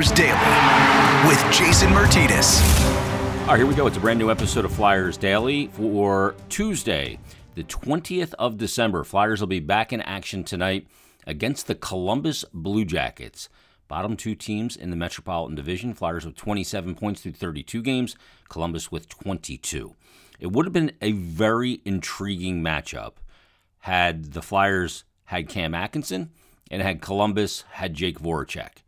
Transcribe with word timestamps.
Flyers 0.00 0.12
Daily 0.12 1.28
with 1.28 1.52
Jason 1.52 1.92
Martinez. 1.92 2.62
All 3.42 3.48
right, 3.48 3.58
here 3.58 3.66
we 3.66 3.74
go. 3.74 3.86
It's 3.86 3.98
a 3.98 4.00
brand 4.00 4.18
new 4.18 4.30
episode 4.30 4.64
of 4.64 4.72
Flyers 4.72 5.18
Daily 5.18 5.66
for 5.66 6.34
Tuesday, 6.48 7.18
the 7.54 7.64
20th 7.64 8.32
of 8.38 8.56
December. 8.56 9.04
Flyers 9.04 9.40
will 9.40 9.46
be 9.46 9.60
back 9.60 9.92
in 9.92 10.00
action 10.00 10.42
tonight 10.42 10.86
against 11.26 11.66
the 11.66 11.74
Columbus 11.74 12.46
Blue 12.54 12.86
Jackets. 12.86 13.50
Bottom 13.88 14.16
two 14.16 14.34
teams 14.34 14.74
in 14.74 14.88
the 14.88 14.96
Metropolitan 14.96 15.54
Division. 15.54 15.92
Flyers 15.92 16.24
with 16.24 16.34
27 16.36 16.94
points 16.94 17.20
through 17.20 17.32
32 17.32 17.82
games, 17.82 18.16
Columbus 18.48 18.90
with 18.90 19.06
22. 19.06 19.96
It 20.38 20.50
would 20.50 20.64
have 20.64 20.72
been 20.72 20.92
a 21.02 21.12
very 21.12 21.82
intriguing 21.84 22.62
matchup 22.62 23.16
had 23.80 24.32
the 24.32 24.40
Flyers 24.40 25.04
had 25.24 25.50
Cam 25.50 25.74
Atkinson 25.74 26.30
and 26.70 26.80
had 26.80 27.02
Columbus 27.02 27.64
had 27.72 27.92
Jake 27.92 28.18
Voracek. 28.18 28.78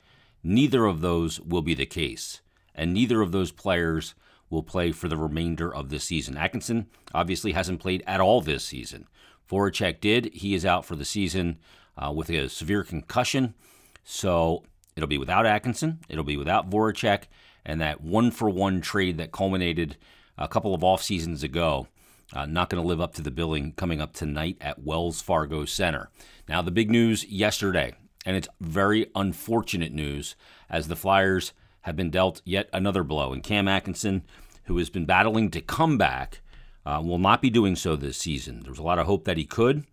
Neither 0.43 0.87
of 0.87 1.01
those 1.01 1.41
will 1.41 1.63
be 1.63 1.75
the 1.75 1.87
case, 1.87 2.41
and 2.75 2.93
neither 2.93 3.21
of 3.21 3.33
those 3.33 3.53
players 3.53 4.15
will 4.51 4.63
play 4.63 4.93
for 4.93 5.09
the 5.09 5.17
remainder 5.17 5.75
of 5.75 5.89
the 5.89 5.99
season. 5.99 6.37
Atkinson 6.37 6.87
obviously 7.15 7.53
hasn't 7.53 7.81
played 7.81 8.03
at 8.07 8.21
all 8.21 8.41
this 8.41 8.65
season. 8.65 9.07
Voracek 9.51 10.01
did. 10.01 10.33
He 10.35 10.55
is 10.55 10.67
out 10.67 10.85
for 10.85 10.97
the 10.97 11.05
season 11.05 11.59
uh, 11.97 12.13
with 12.15 12.31
a 12.31 12.49
severe 12.49 12.85
concussion. 12.85 13.55
So 14.05 14.65
it'll 14.97 15.09
be 15.09 15.19
without 15.19 15.47
Atkinson, 15.47 16.01
it'll 16.09 16.25
be 16.25 16.37
without 16.37 16.69
Voracek, 16.69 17.25
and 17.65 17.81
that 17.81 18.01
one 18.01 18.31
for 18.31 18.51
one 18.51 18.81
trade 18.81 19.19
that 19.19 19.33
culminated 19.33 19.97
a 20.37 20.49
couple 20.49 20.75
of 20.75 20.83
off 20.83 21.03
seasons 21.03 21.43
ago. 21.43 21.89
Uh, 22.35 22.47
not 22.47 22.71
going 22.71 22.83
to 22.83 22.89
live 22.89 23.01
up 23.01 23.13
to 23.15 23.23
the 23.23 23.31
billing 23.31 23.73
coming 23.73 24.01
up 24.01 24.15
tonight 24.15 24.57
at 24.61 24.83
Wells 24.83 25.21
Fargo 25.21 25.67
Center. 25.67 26.09
Now, 26.49 26.63
the 26.63 26.71
big 26.71 26.91
news 26.91 27.25
yesterday, 27.27 27.93
and 28.25 28.37
it's 28.37 28.49
very 28.61 29.07
unfortunate 29.15 29.93
news, 29.93 30.37
as 30.71 30.89
the 30.89 30.97
Flyers 30.97 31.53
have 31.83 31.97
been 31.97 32.11
dealt 32.11 32.43
yet 32.45 32.69
another 32.73 33.03
blow. 33.03 33.33
And 33.33 33.43
Cam 33.43 33.69
Atkinson, 33.69 34.23
who 34.65 34.79
has 34.79 34.91
been 34.91 35.07
battling 35.07 35.51
to 35.51 35.61
come 35.61 35.99
back, 35.99 36.41
uh, 36.87 37.01
will 37.05 37.19
not 37.19 37.43
be 37.43 37.51
doing 37.51 37.77
so 37.77 37.97
this 37.97 38.17
season. 38.17 38.61
There 38.61 38.71
was 38.71 38.79
a 38.79 38.85
lot 38.85 38.99
of 38.99 39.07
hope 39.07 39.25
that 39.25 39.37
he 39.37 39.45
could 39.45 39.85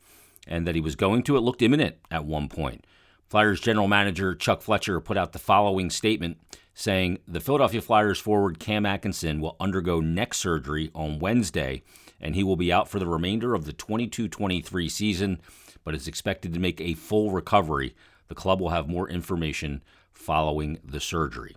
and 0.47 0.66
that 0.67 0.75
he 0.75 0.81
was 0.81 0.95
going 0.95 1.23
to. 1.23 1.38
It 1.38 1.41
looked 1.41 1.61
imminent 1.61 1.97
at 2.09 2.25
one 2.25 2.47
point. 2.47 2.86
Flyers 3.27 3.59
general 3.59 3.88
manager 3.88 4.33
Chuck 4.33 4.61
Fletcher 4.61 4.99
put 4.99 5.17
out 5.17 5.33
the 5.33 5.39
following 5.39 5.89
statement 5.89 6.39
saying 6.73 7.19
the 7.27 7.39
Philadelphia 7.39 7.81
Flyers 7.81 8.19
forward 8.19 8.58
Cam 8.58 8.86
Atkinson 8.86 9.39
will 9.39 9.55
undergo 9.59 9.99
neck 9.99 10.33
surgery 10.33 10.89
on 10.95 11.19
Wednesday 11.19 11.83
and 12.19 12.36
he 12.36 12.43
will 12.43 12.55
be 12.55 12.73
out 12.73 12.89
for 12.89 12.99
the 12.99 13.08
remainder 13.08 13.53
of 13.53 13.66
the 13.66 13.73
22 13.73 14.27
23 14.27 14.89
season, 14.89 15.39
but 15.83 15.93
is 15.93 16.08
expected 16.08 16.53
to 16.53 16.59
make 16.59 16.81
a 16.81 16.95
full 16.95 17.31
recovery. 17.31 17.95
The 18.30 18.35
club 18.35 18.61
will 18.61 18.69
have 18.69 18.88
more 18.88 19.09
information 19.09 19.83
following 20.13 20.80
the 20.83 20.99
surgery. 20.99 21.55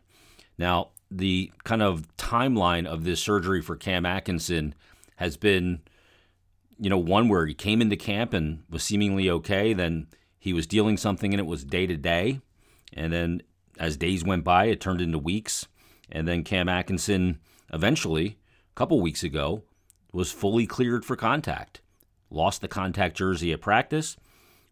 Now, 0.58 0.88
the 1.10 1.52
kind 1.64 1.82
of 1.82 2.08
timeline 2.16 2.86
of 2.86 3.04
this 3.04 3.20
surgery 3.20 3.60
for 3.60 3.76
Cam 3.76 4.06
Atkinson 4.06 4.74
has 5.16 5.36
been, 5.36 5.82
you 6.78 6.90
know, 6.90 6.98
one 6.98 7.28
where 7.28 7.46
he 7.46 7.54
came 7.54 7.82
into 7.82 7.96
camp 7.96 8.32
and 8.32 8.64
was 8.70 8.82
seemingly 8.82 9.28
okay, 9.28 9.72
then 9.72 10.06
he 10.38 10.52
was 10.52 10.66
dealing 10.66 10.96
something 10.96 11.32
and 11.32 11.40
it 11.40 11.46
was 11.46 11.64
day 11.64 11.86
to 11.86 11.96
day. 11.96 12.40
And 12.94 13.12
then 13.12 13.42
as 13.78 13.96
days 13.96 14.24
went 14.24 14.44
by, 14.44 14.66
it 14.66 14.80
turned 14.80 15.00
into 15.00 15.18
weeks. 15.18 15.68
And 16.10 16.26
then 16.26 16.44
Cam 16.44 16.68
Atkinson 16.68 17.38
eventually, 17.72 18.38
a 18.70 18.74
couple 18.74 19.00
weeks 19.00 19.22
ago, 19.22 19.62
was 20.12 20.32
fully 20.32 20.66
cleared 20.66 21.04
for 21.04 21.16
contact. 21.16 21.80
Lost 22.30 22.60
the 22.60 22.68
contact 22.68 23.16
jersey 23.16 23.52
at 23.52 23.60
practice, 23.60 24.16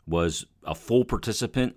was 0.07 0.47
a 0.65 0.75
full 0.75 1.05
participant 1.05 1.77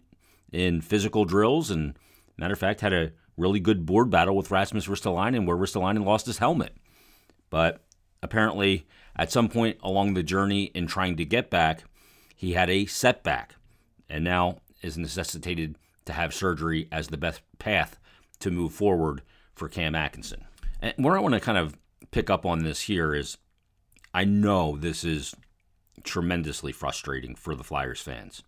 in 0.53 0.79
physical 0.79 1.25
drills, 1.25 1.69
and 1.69 1.97
matter 2.37 2.53
of 2.53 2.59
fact, 2.59 2.81
had 2.81 2.93
a 2.93 3.11
really 3.35 3.59
good 3.59 3.85
board 3.85 4.09
battle 4.09 4.35
with 4.35 4.51
Rasmus 4.51 4.87
Ristolainen 4.87 5.45
where 5.45 5.57
Ristolainen 5.57 6.05
lost 6.05 6.27
his 6.27 6.37
helmet. 6.37 6.77
But 7.49 7.83
apparently, 8.21 8.87
at 9.15 9.31
some 9.31 9.49
point 9.49 9.77
along 9.81 10.13
the 10.13 10.23
journey 10.23 10.65
in 10.75 10.87
trying 10.87 11.17
to 11.17 11.25
get 11.25 11.49
back, 11.49 11.83
he 12.35 12.53
had 12.53 12.69
a 12.69 12.85
setback 12.85 13.55
and 14.09 14.23
now 14.23 14.59
is 14.81 14.97
necessitated 14.97 15.77
to 16.05 16.13
have 16.13 16.33
surgery 16.33 16.87
as 16.91 17.07
the 17.07 17.17
best 17.17 17.41
path 17.57 17.97
to 18.39 18.51
move 18.51 18.73
forward 18.73 19.21
for 19.55 19.69
Cam 19.69 19.95
Atkinson. 19.95 20.45
And 20.81 20.93
where 20.97 21.17
I 21.17 21.21
want 21.21 21.33
to 21.33 21.39
kind 21.39 21.57
of 21.57 21.77
pick 22.11 22.29
up 22.29 22.45
on 22.45 22.59
this 22.63 22.81
here 22.81 23.15
is 23.15 23.37
I 24.13 24.25
know 24.25 24.77
this 24.77 25.03
is 25.03 25.33
tremendously 26.03 26.71
frustrating 26.71 27.35
for 27.35 27.55
the 27.55 27.63
Flyers 27.63 28.01
fans. 28.01 28.43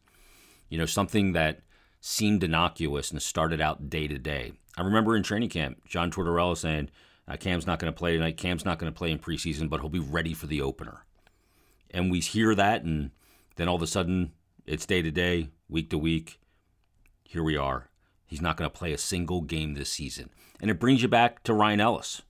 You 0.69 0.77
know, 0.77 0.85
something 0.85 1.31
that 1.33 1.61
seemed 2.05 2.43
innocuous 2.43 3.09
and 3.09 3.19
started 3.19 3.59
out 3.59 3.89
day 3.89 4.07
to 4.07 4.19
day. 4.19 4.53
I 4.77 4.83
remember 4.83 5.15
in 5.15 5.23
training 5.23 5.49
camp, 5.49 5.87
John 5.87 6.11
Tortorella 6.11 6.55
saying, 6.55 6.91
uh, 7.27 7.35
Cam's 7.35 7.65
not 7.65 7.79
going 7.79 7.91
to 7.91 7.97
play 7.97 8.13
tonight. 8.13 8.37
Cam's 8.37 8.63
not 8.63 8.77
going 8.77 8.93
to 8.93 8.97
play 8.97 9.09
in 9.09 9.17
preseason, 9.17 9.69
but 9.69 9.79
he'll 9.79 9.89
be 9.89 9.97
ready 9.97 10.35
for 10.35 10.45
the 10.45 10.61
opener. 10.61 11.03
And 11.89 12.11
we 12.11 12.19
hear 12.19 12.53
that, 12.53 12.83
and 12.83 13.09
then 13.55 13.67
all 13.67 13.75
of 13.75 13.81
a 13.81 13.87
sudden, 13.87 14.33
it's 14.67 14.85
day 14.85 15.01
to 15.01 15.09
day, 15.09 15.49
week 15.67 15.89
to 15.89 15.97
week. 15.97 16.39
Here 17.23 17.41
we 17.41 17.57
are. 17.57 17.89
He's 18.27 18.41
not 18.41 18.55
going 18.55 18.69
to 18.69 18.77
play 18.77 18.93
a 18.93 18.99
single 18.99 19.41
game 19.41 19.73
this 19.73 19.91
season. 19.91 20.29
And 20.61 20.69
it 20.69 20.79
brings 20.79 21.01
you 21.01 21.07
back 21.07 21.41
to 21.43 21.55
Ryan 21.55 21.81
Ellis. 21.81 22.21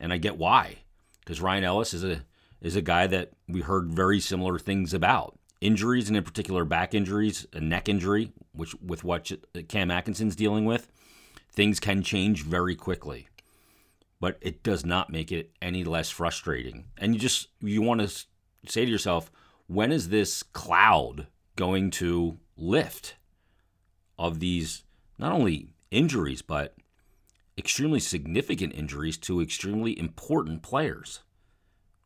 And 0.00 0.14
I 0.14 0.16
get 0.16 0.38
why. 0.38 0.78
Because 1.20 1.42
Ryan 1.42 1.64
Ellis 1.64 1.92
is 1.92 2.04
a 2.04 2.22
is 2.62 2.74
a 2.74 2.82
guy 2.82 3.06
that 3.08 3.32
we 3.46 3.60
heard 3.60 3.92
very 3.92 4.18
similar 4.18 4.58
things 4.58 4.94
about. 4.94 5.38
Injuries 5.60 6.08
and 6.08 6.16
in 6.16 6.24
particular 6.24 6.64
back 6.64 6.94
injuries, 6.94 7.46
a 7.52 7.60
neck 7.60 7.90
injury, 7.90 8.32
which 8.54 8.74
with 8.76 9.04
what 9.04 9.30
uh, 9.32 9.60
Cam 9.68 9.90
Atkinson's 9.90 10.36
dealing 10.36 10.64
with, 10.64 10.88
things 11.52 11.80
can 11.80 12.02
change 12.02 12.42
very 12.42 12.74
quickly. 12.74 13.28
But 14.20 14.38
it 14.40 14.62
does 14.62 14.86
not 14.86 15.10
make 15.10 15.30
it 15.30 15.50
any 15.60 15.84
less 15.84 16.08
frustrating. 16.08 16.86
And 16.96 17.14
you 17.14 17.20
just 17.20 17.48
you 17.60 17.82
want 17.82 18.00
to 18.00 18.08
say 18.66 18.84
to 18.84 18.90
yourself, 18.90 19.30
when 19.66 19.92
is 19.92 20.08
this 20.08 20.42
cloud 20.42 21.26
going 21.56 21.90
to 21.90 22.38
lift 22.56 23.16
of 24.18 24.40
these 24.40 24.84
not 25.18 25.32
only 25.32 25.74
injuries, 25.90 26.42
but 26.42 26.74
extremely 27.56 28.00
significant 28.00 28.74
injuries 28.74 29.16
to 29.18 29.40
extremely 29.40 29.98
important 29.98 30.62
players. 30.62 31.20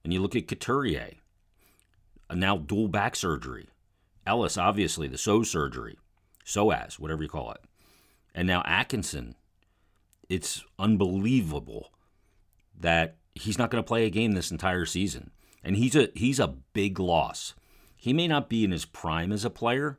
And 0.05 0.13
you 0.13 0.21
look 0.21 0.37
at 0.37 0.49
Couturier, 0.49 1.15
uh, 2.29 2.35
now 2.35 2.59
dual 2.59 2.89
back 2.89 3.17
surgery. 3.17 3.69
Ellis, 4.27 4.59
obviously, 4.59 5.09
the 5.09 5.19
so 5.19 5.43
surgery, 5.43 5.99
psoas, 6.49 6.99
whatever 6.99 7.23
you 7.23 7.29
call 7.29 7.53
it. 7.53 7.61
And 8.35 8.49
now 8.49 8.63
Atkinson. 8.65 9.35
It's 10.29 10.63
unbelievable 10.79 11.91
that 12.79 13.17
he's 13.35 13.59
not 13.59 13.71
going 13.71 13.83
to 13.83 13.89
play 13.89 14.05
a 14.05 14.11
game 14.11 14.33
this 14.33 14.51
entire 14.51 14.85
season. 14.85 15.31
And 15.65 15.77
he's 15.77 15.97
a 15.97 16.11
he's 16.15 16.39
a 16.39 16.55
big 16.73 17.01
loss. 17.01 17.55
He 17.97 18.13
may 18.13 18.29
not 18.29 18.49
be 18.49 18.63
in 18.63 18.71
his 18.71 18.85
prime 18.85 19.33
as 19.33 19.45
a 19.45 19.51
player, 19.51 19.99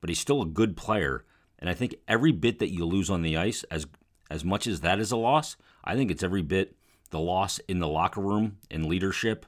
but 0.00 0.10
he's 0.10 0.20
still 0.20 0.42
a 0.42 0.46
good 0.46 0.76
player. 0.76 1.24
And 1.58 1.70
I 1.70 1.74
think 1.74 1.96
every 2.06 2.30
bit 2.30 2.58
that 2.58 2.72
you 2.72 2.84
lose 2.84 3.10
on 3.10 3.22
the 3.22 3.36
ice, 3.36 3.64
as 3.70 3.86
as 4.30 4.44
much 4.44 4.66
as 4.66 4.80
that 4.80 5.00
is 5.00 5.12
a 5.12 5.16
loss, 5.16 5.56
I 5.82 5.96
think 5.96 6.10
it's 6.10 6.22
every 6.22 6.42
bit 6.42 6.76
the 7.10 7.20
loss 7.20 7.58
in 7.68 7.78
the 7.78 7.88
locker 7.88 8.20
room 8.20 8.58
in 8.70 8.88
leadership, 8.88 9.46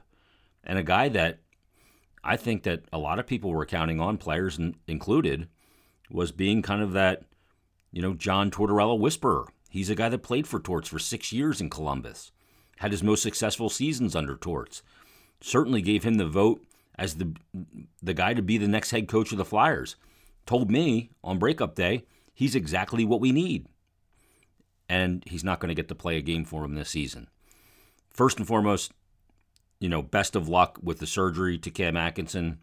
and 0.63 0.79
a 0.79 0.83
guy 0.83 1.09
that 1.09 1.39
I 2.23 2.37
think 2.37 2.63
that 2.63 2.83
a 2.91 2.97
lot 2.97 3.19
of 3.19 3.27
people 3.27 3.51
were 3.51 3.65
counting 3.65 3.99
on, 3.99 4.17
players 4.17 4.59
included, 4.87 5.47
was 6.09 6.31
being 6.31 6.61
kind 6.61 6.81
of 6.81 6.93
that, 6.93 7.23
you 7.91 8.01
know, 8.01 8.13
John 8.13 8.51
Tortorella 8.51 8.97
whisperer. 8.97 9.47
He's 9.69 9.89
a 9.89 9.95
guy 9.95 10.09
that 10.09 10.19
played 10.19 10.47
for 10.47 10.59
Torts 10.59 10.89
for 10.89 10.99
six 10.99 11.31
years 11.31 11.59
in 11.59 11.69
Columbus, 11.69 12.31
had 12.77 12.91
his 12.91 13.03
most 13.03 13.21
successful 13.21 13.69
seasons 13.69 14.15
under 14.15 14.35
Torts. 14.35 14.81
Certainly 15.41 15.81
gave 15.81 16.03
him 16.03 16.15
the 16.15 16.27
vote 16.27 16.63
as 16.95 17.15
the 17.15 17.33
the 18.01 18.13
guy 18.13 18.33
to 18.33 18.41
be 18.41 18.57
the 18.57 18.67
next 18.67 18.91
head 18.91 19.07
coach 19.07 19.31
of 19.31 19.37
the 19.37 19.45
Flyers. 19.45 19.95
Told 20.45 20.71
me 20.71 21.11
on 21.23 21.37
breakup 21.37 21.75
day 21.75 22.05
he's 22.33 22.55
exactly 22.55 23.05
what 23.05 23.21
we 23.21 23.31
need. 23.31 23.67
And 24.89 25.23
he's 25.27 25.43
not 25.43 25.59
going 25.59 25.69
to 25.69 25.75
get 25.75 25.89
to 25.89 25.95
play 25.95 26.17
a 26.17 26.21
game 26.21 26.45
for 26.45 26.63
him 26.63 26.75
this 26.75 26.89
season. 26.89 27.27
First 28.09 28.37
and 28.37 28.47
foremost, 28.47 28.93
you 29.79 29.89
know, 29.89 30.01
best 30.01 30.35
of 30.35 30.47
luck 30.47 30.79
with 30.81 30.99
the 30.99 31.05
surgery 31.05 31.57
to 31.57 31.69
Cam 31.69 31.97
Atkinson. 31.97 32.59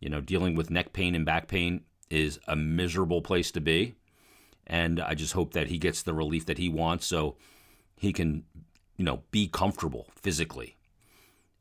You 0.00 0.08
know, 0.10 0.20
dealing 0.20 0.56
with 0.56 0.70
neck 0.70 0.92
pain 0.92 1.14
and 1.14 1.24
back 1.24 1.46
pain 1.46 1.82
is 2.12 2.38
a 2.46 2.54
miserable 2.54 3.22
place 3.22 3.50
to 3.50 3.60
be. 3.60 3.94
And 4.66 5.00
I 5.00 5.14
just 5.14 5.32
hope 5.32 5.54
that 5.54 5.68
he 5.68 5.78
gets 5.78 6.02
the 6.02 6.14
relief 6.14 6.46
that 6.46 6.58
he 6.58 6.68
wants 6.68 7.06
so 7.06 7.36
he 7.96 8.12
can, 8.12 8.44
you 8.96 9.04
know, 9.04 9.22
be 9.30 9.48
comfortable 9.48 10.08
physically. 10.14 10.76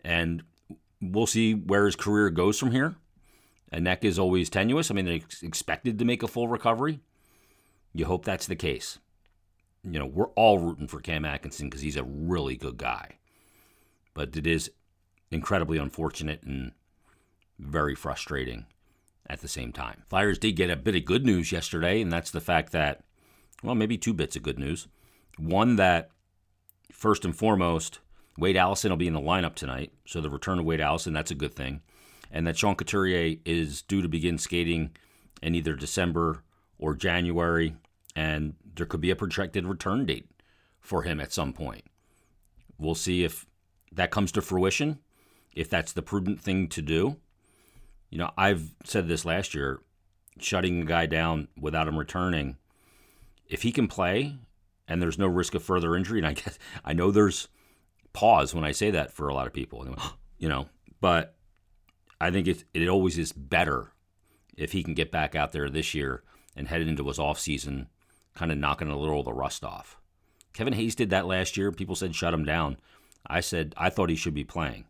And 0.03 0.43
we'll 1.01 1.25
see 1.25 1.53
where 1.53 1.85
his 1.85 1.95
career 1.95 2.29
goes 2.29 2.59
from 2.59 2.71
here. 2.71 2.95
A 3.71 3.79
neck 3.79 4.03
is 4.03 4.19
always 4.19 4.49
tenuous. 4.49 4.91
I 4.91 4.93
mean, 4.93 5.05
they're 5.05 5.19
expected 5.41 5.97
to 5.97 6.05
make 6.05 6.21
a 6.21 6.27
full 6.27 6.47
recovery. 6.47 6.99
You 7.93 8.05
hope 8.05 8.25
that's 8.25 8.47
the 8.47 8.55
case. 8.55 8.99
You 9.83 9.99
know, 9.99 10.05
we're 10.05 10.29
all 10.35 10.59
rooting 10.59 10.87
for 10.87 10.99
Cam 10.99 11.25
Atkinson 11.25 11.69
because 11.69 11.81
he's 11.81 11.95
a 11.95 12.03
really 12.03 12.57
good 12.57 12.77
guy. 12.77 13.17
But 14.13 14.35
it 14.35 14.45
is 14.45 14.69
incredibly 15.31 15.77
unfortunate 15.77 16.43
and 16.43 16.73
very 17.57 17.95
frustrating 17.95 18.65
at 19.31 19.39
the 19.39 19.47
same 19.47 19.71
time. 19.71 20.03
Flyers 20.09 20.37
did 20.37 20.57
get 20.57 20.69
a 20.69 20.75
bit 20.75 20.95
of 20.95 21.05
good 21.05 21.25
news 21.25 21.53
yesterday, 21.53 22.01
and 22.01 22.11
that's 22.11 22.31
the 22.31 22.41
fact 22.41 22.73
that 22.73 23.05
Well, 23.63 23.75
maybe 23.75 23.97
two 23.97 24.13
bits 24.13 24.35
of 24.35 24.43
good 24.43 24.59
news. 24.59 24.87
One 25.37 25.75
that, 25.75 26.09
first 26.91 27.23
and 27.23 27.35
foremost, 27.35 27.99
Wade 28.37 28.57
Allison 28.57 28.89
will 28.89 28.97
be 28.97 29.07
in 29.07 29.13
the 29.13 29.21
lineup 29.21 29.55
tonight. 29.55 29.93
So 30.05 30.19
the 30.19 30.29
return 30.29 30.59
of 30.59 30.65
Wade 30.65 30.81
Allison, 30.81 31.13
that's 31.13 31.31
a 31.31 31.35
good 31.35 31.53
thing. 31.53 31.81
And 32.31 32.47
that 32.47 32.57
Sean 32.57 32.75
Couturier 32.75 33.37
is 33.45 33.81
due 33.81 34.01
to 34.01 34.07
begin 34.07 34.37
skating 34.37 34.91
in 35.41 35.53
either 35.55 35.75
December 35.75 36.43
or 36.79 36.95
January. 36.95 37.75
And 38.15 38.55
there 38.75 38.85
could 38.85 39.01
be 39.01 39.11
a 39.11 39.15
projected 39.15 39.65
return 39.65 40.05
date 40.05 40.29
for 40.79 41.03
him 41.03 41.19
at 41.19 41.33
some 41.33 41.53
point. 41.53 41.83
We'll 42.77 42.95
see 42.95 43.23
if 43.23 43.45
that 43.91 44.11
comes 44.11 44.31
to 44.33 44.41
fruition, 44.41 44.99
if 45.53 45.69
that's 45.69 45.93
the 45.93 46.01
prudent 46.01 46.41
thing 46.41 46.67
to 46.69 46.81
do. 46.81 47.17
You 48.11 48.19
know, 48.19 48.29
I've 48.37 48.75
said 48.83 49.07
this 49.07 49.25
last 49.25 49.55
year 49.55 49.81
shutting 50.39 50.81
a 50.81 50.85
guy 50.85 51.07
down 51.07 51.47
without 51.59 51.87
him 51.87 51.97
returning, 51.97 52.57
if 53.47 53.63
he 53.63 53.71
can 53.71 53.87
play 53.87 54.37
and 54.87 55.01
there's 55.01 55.17
no 55.17 55.27
risk 55.27 55.55
of 55.55 55.63
further 55.63 55.95
injury, 55.95 56.19
and 56.19 56.27
I 56.27 56.33
guess 56.35 56.59
I 56.85 56.93
know 56.93 57.09
there's 57.09 57.47
pause 58.13 58.53
when 58.53 58.65
I 58.65 58.71
say 58.71 58.91
that 58.91 59.13
for 59.13 59.27
a 59.27 59.33
lot 59.33 59.47
of 59.47 59.53
people, 59.53 59.87
you 60.37 60.49
know, 60.49 60.67
but 60.99 61.35
I 62.19 62.29
think 62.29 62.47
it, 62.47 62.65
it 62.73 62.87
always 62.87 63.17
is 63.17 63.31
better 63.31 63.93
if 64.57 64.73
he 64.73 64.83
can 64.83 64.93
get 64.93 65.11
back 65.11 65.33
out 65.33 65.53
there 65.53 65.69
this 65.69 65.95
year 65.95 66.23
and 66.55 66.67
head 66.67 66.81
into 66.81 67.07
his 67.07 67.17
off 67.17 67.39
season, 67.39 67.87
kind 68.35 68.51
of 68.51 68.57
knocking 68.57 68.89
a 68.89 68.97
little 68.97 69.19
of 69.19 69.25
the 69.25 69.33
rust 69.33 69.63
off. 69.63 69.97
Kevin 70.53 70.73
Hayes 70.73 70.95
did 70.95 71.09
that 71.11 71.25
last 71.25 71.55
year. 71.55 71.71
People 71.71 71.95
said 71.95 72.13
shut 72.13 72.33
him 72.33 72.43
down. 72.43 72.77
I 73.25 73.39
said 73.39 73.73
I 73.77 73.89
thought 73.89 74.09
he 74.09 74.15
should 74.15 74.33
be 74.33 74.43
playing. 74.43 74.85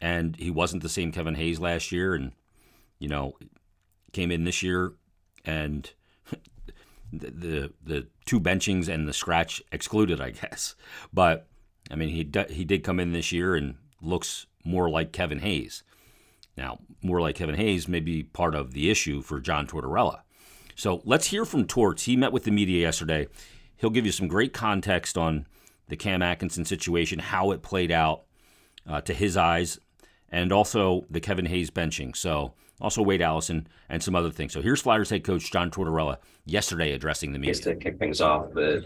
And 0.00 0.36
he 0.36 0.50
wasn't 0.50 0.82
the 0.82 0.88
same 0.88 1.12
Kevin 1.12 1.34
Hayes 1.36 1.58
last 1.58 1.90
year 1.90 2.14
and 2.14 2.32
you 2.98 3.08
know 3.08 3.36
came 4.12 4.30
in 4.30 4.44
this 4.44 4.62
year 4.62 4.92
and 5.44 5.90
the, 7.12 7.30
the 7.30 7.72
the 7.82 8.06
two 8.24 8.40
benchings 8.40 8.88
and 8.88 9.08
the 9.08 9.12
scratch 9.12 9.62
excluded, 9.72 10.20
I 10.20 10.30
guess. 10.42 10.74
But 11.12 11.46
I 11.90 11.94
mean, 11.94 12.10
he 12.10 12.30
he 12.52 12.64
did 12.64 12.84
come 12.84 13.00
in 13.00 13.12
this 13.12 13.32
year 13.32 13.54
and 13.54 13.76
looks 14.02 14.46
more 14.64 14.90
like 14.90 15.12
Kevin 15.12 15.40
Hayes. 15.40 15.82
Now, 16.56 16.80
more 17.02 17.20
like 17.20 17.36
Kevin 17.36 17.54
Hayes 17.54 17.86
may 17.86 18.00
be 18.00 18.22
part 18.22 18.54
of 18.54 18.72
the 18.72 18.90
issue 18.90 19.22
for 19.22 19.40
John 19.40 19.66
Tortorella. 19.66 20.20
So 20.74 21.02
let's 21.04 21.26
hear 21.26 21.44
from 21.44 21.66
Torts. 21.66 22.04
He 22.04 22.16
met 22.16 22.32
with 22.32 22.44
the 22.44 22.50
media 22.50 22.80
yesterday. 22.80 23.28
He'll 23.76 23.90
give 23.90 24.06
you 24.06 24.12
some 24.12 24.28
great 24.28 24.52
context 24.52 25.18
on 25.18 25.46
the 25.88 25.96
Cam 25.96 26.22
Atkinson 26.22 26.64
situation, 26.64 27.18
how 27.18 27.50
it 27.50 27.62
played 27.62 27.92
out 27.92 28.22
uh, 28.88 29.00
to 29.02 29.14
his 29.14 29.36
eyes, 29.36 29.78
and 30.30 30.52
also 30.52 31.04
the 31.10 31.20
Kevin 31.20 31.46
Hayes 31.46 31.70
benching. 31.70 32.16
So, 32.16 32.54
also 32.80 33.02
Wade 33.02 33.22
Allison 33.22 33.66
and 33.88 34.02
some 34.02 34.14
other 34.14 34.30
things. 34.30 34.52
So, 34.52 34.62
here's 34.62 34.80
Flyers 34.80 35.10
head 35.10 35.24
coach 35.24 35.50
John 35.50 35.70
Tortorella 35.70 36.18
yesterday 36.44 36.92
addressing 36.92 37.32
the 37.32 37.38
media. 37.38 37.54
Just 37.54 37.64
to 37.64 37.76
kick 37.76 37.98
things 37.98 38.20
off, 38.20 38.52
the, 38.54 38.84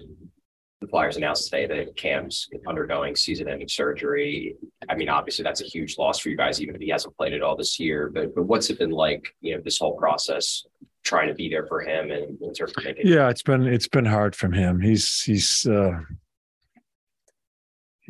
the 0.80 0.86
Flyers 0.88 1.16
announced 1.16 1.50
today 1.50 1.66
that 1.66 1.96
Cam's 1.96 2.48
undergoing 2.66 3.16
season 3.16 3.48
ending 3.48 3.68
surgery. 3.68 4.56
I 4.88 4.94
mean, 4.94 5.08
obviously, 5.08 5.42
that's 5.42 5.60
a 5.60 5.66
huge 5.66 5.98
loss 5.98 6.18
for 6.18 6.28
you 6.28 6.36
guys, 6.36 6.60
even 6.60 6.74
if 6.74 6.80
he 6.80 6.88
hasn't 6.88 7.16
played 7.16 7.32
at 7.32 7.42
all 7.42 7.56
this 7.56 7.78
year. 7.78 8.10
But, 8.12 8.34
but 8.34 8.44
what's 8.44 8.70
it 8.70 8.78
been 8.78 8.90
like, 8.90 9.34
you 9.40 9.54
know, 9.54 9.62
this 9.62 9.78
whole 9.78 9.96
process 9.96 10.64
trying 11.02 11.28
to 11.28 11.34
be 11.34 11.48
there 11.48 11.66
for 11.66 11.80
him 11.80 12.10
and 12.10 12.40
in 12.40 12.54
terms 12.54 12.72
of 12.76 12.84
making. 12.84 13.06
Yeah, 13.06 13.28
it's 13.30 13.42
been 13.42 13.66
it's 13.66 13.88
been 13.88 14.04
hard 14.04 14.36
from 14.36 14.52
him. 14.52 14.80
He's 14.80 15.22
he's 15.22 15.66
uh, 15.66 15.98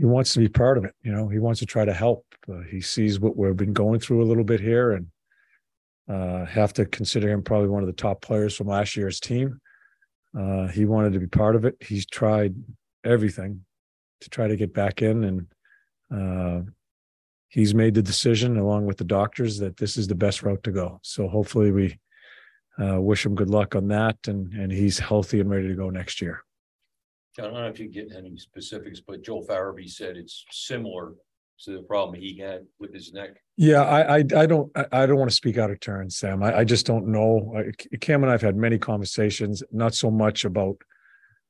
he 0.00 0.06
wants 0.06 0.32
to 0.32 0.38
be 0.38 0.49
part 0.49 0.79
of 0.79 0.87
it. 0.87 0.94
You 1.02 1.12
know, 1.12 1.29
he 1.29 1.38
wants 1.38 1.61
to 1.61 1.67
try 1.67 1.85
to 1.85 1.93
help. 1.93 2.25
Uh, 2.50 2.61
he 2.70 2.81
sees 2.81 3.20
what 3.20 3.37
we've 3.37 3.55
been 3.55 3.75
going 3.75 4.00
through 4.00 4.23
a 4.23 4.25
little 4.25 4.44
bit 4.44 4.58
here, 4.58 4.93
and 4.93 5.06
uh, 6.08 6.47
have 6.47 6.73
to 6.75 6.87
consider 6.87 7.29
him 7.29 7.43
probably 7.43 7.69
one 7.69 7.82
of 7.82 7.87
the 7.87 7.93
top 7.93 8.23
players 8.23 8.56
from 8.56 8.69
last 8.69 8.97
year's 8.97 9.20
team. 9.20 9.61
Uh, 10.37 10.69
he 10.69 10.87
wanted 10.87 11.12
to 11.12 11.19
be 11.19 11.26
part 11.26 11.55
of 11.55 11.67
it. 11.67 11.76
He's 11.81 12.06
tried 12.06 12.55
everything 13.05 13.67
to 14.23 14.31
try 14.31 14.49
to 14.49 14.56
get 14.56 14.73
back 14.73 15.02
in, 15.02 15.25
and 15.25 15.47
uh, 16.11 16.70
he's 17.49 17.75
made 17.75 17.93
the 17.93 18.03
decision 18.03 18.56
along 18.56 18.87
with 18.87 18.96
the 18.96 19.05
doctors 19.05 19.58
that 19.58 19.76
this 19.76 19.99
is 19.99 20.08
the 20.08 20.14
best 20.14 20.43
route 20.43 20.62
to 20.62 20.73
go. 20.73 20.99
So 21.03 21.29
hopefully 21.29 21.73
we 21.73 21.99
uh, 22.82 22.99
wish 23.03 23.26
him 23.26 23.35
good 23.35 23.50
luck 23.50 23.76
on 23.76 23.88
that, 23.88 24.17
and 24.26 24.55
and 24.55 24.73
he's 24.73 24.99
healthy 24.99 25.41
and 25.41 25.50
ready 25.50 25.69
to 25.69 25.75
go 25.75 25.91
next 25.91 26.23
year. 26.23 26.43
John, 27.41 27.51
I 27.51 27.53
don't 27.55 27.63
know 27.63 27.69
if 27.71 27.81
you 27.81 27.89
get 27.89 28.13
any 28.17 28.37
specifics, 28.37 29.01
but 29.01 29.23
Joel 29.23 29.47
Farabee 29.47 29.91
said 29.91 30.17
it's 30.17 30.45
similar 30.51 31.15
to 31.65 31.73
the 31.73 31.83
problem 31.83 32.21
he 32.21 32.39
had 32.39 32.67
with 32.79 32.93
his 32.93 33.13
neck. 33.13 33.37
Yeah, 33.57 33.83
I 33.83 34.19
I, 34.19 34.25
I 34.37 34.47
don't 34.47 34.71
I, 34.93 35.07
don't 35.07 35.19
want 35.19 35.31
to 35.31 35.37
speak 35.37 35.59
out 35.59 35.71
of 35.71 35.81
turn, 35.81 36.09
Sam. 36.11 36.43
I, 36.43 36.59
I 36.59 36.65
just 36.65 36.87
don't 36.87 37.09
know. 37.09 37.55
Cam 38.01 38.23
and 38.23 38.33
I've 38.33 38.43
had 38.43 38.57
many 38.57 38.79
conversations, 38.79 39.63
not 39.71 39.95
so 39.95 40.11
much 40.11 40.45
about 40.45 40.77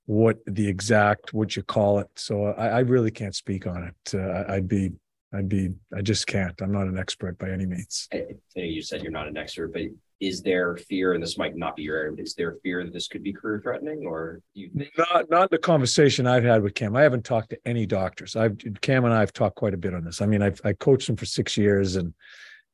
what 0.06 0.38
the 0.46 0.66
exact 0.66 1.32
what 1.32 1.54
you 1.54 1.62
call 1.62 2.00
it. 2.00 2.08
So 2.16 2.46
I, 2.46 2.68
I 2.68 2.78
really 2.80 3.12
can't 3.12 3.34
speak 3.34 3.66
on 3.66 3.84
it. 3.84 4.14
Uh, 4.14 4.44
I'd 4.52 4.68
be 4.68 4.90
I'd 5.32 5.48
be 5.48 5.70
I 5.96 6.02
just 6.02 6.26
can't. 6.26 6.60
I'm 6.60 6.72
not 6.72 6.88
an 6.88 6.98
expert 6.98 7.38
by 7.38 7.50
any 7.50 7.66
means. 7.66 8.08
I, 8.12 8.24
I 8.56 8.60
you 8.60 8.82
said 8.82 9.02
you're 9.02 9.12
not 9.12 9.28
an 9.28 9.36
expert, 9.36 9.72
but 9.72 9.82
is 10.20 10.42
there 10.42 10.76
fear, 10.76 11.14
and 11.14 11.22
this 11.22 11.38
might 11.38 11.56
not 11.56 11.76
be 11.76 11.82
your 11.82 11.96
area, 11.96 12.14
is 12.18 12.34
there 12.34 12.56
fear 12.62 12.84
that 12.84 12.92
this 12.92 13.08
could 13.08 13.22
be 13.22 13.32
career 13.32 13.58
threatening, 13.62 14.04
or 14.06 14.42
you 14.52 14.70
think? 14.76 14.90
Not, 14.98 15.30
not 15.30 15.50
the 15.50 15.58
conversation 15.58 16.26
I've 16.26 16.44
had 16.44 16.62
with 16.62 16.74
Cam. 16.74 16.94
I 16.94 17.02
haven't 17.02 17.24
talked 17.24 17.50
to 17.50 17.58
any 17.64 17.86
doctors. 17.86 18.36
I've 18.36 18.58
Cam 18.82 19.06
and 19.06 19.14
I 19.14 19.20
have 19.20 19.32
talked 19.32 19.56
quite 19.56 19.72
a 19.72 19.78
bit 19.78 19.94
on 19.94 20.04
this. 20.04 20.20
I 20.20 20.26
mean, 20.26 20.42
I've 20.42 20.60
I 20.62 20.74
coached 20.74 21.08
him 21.08 21.16
for 21.16 21.24
six 21.24 21.56
years, 21.56 21.96
and 21.96 22.12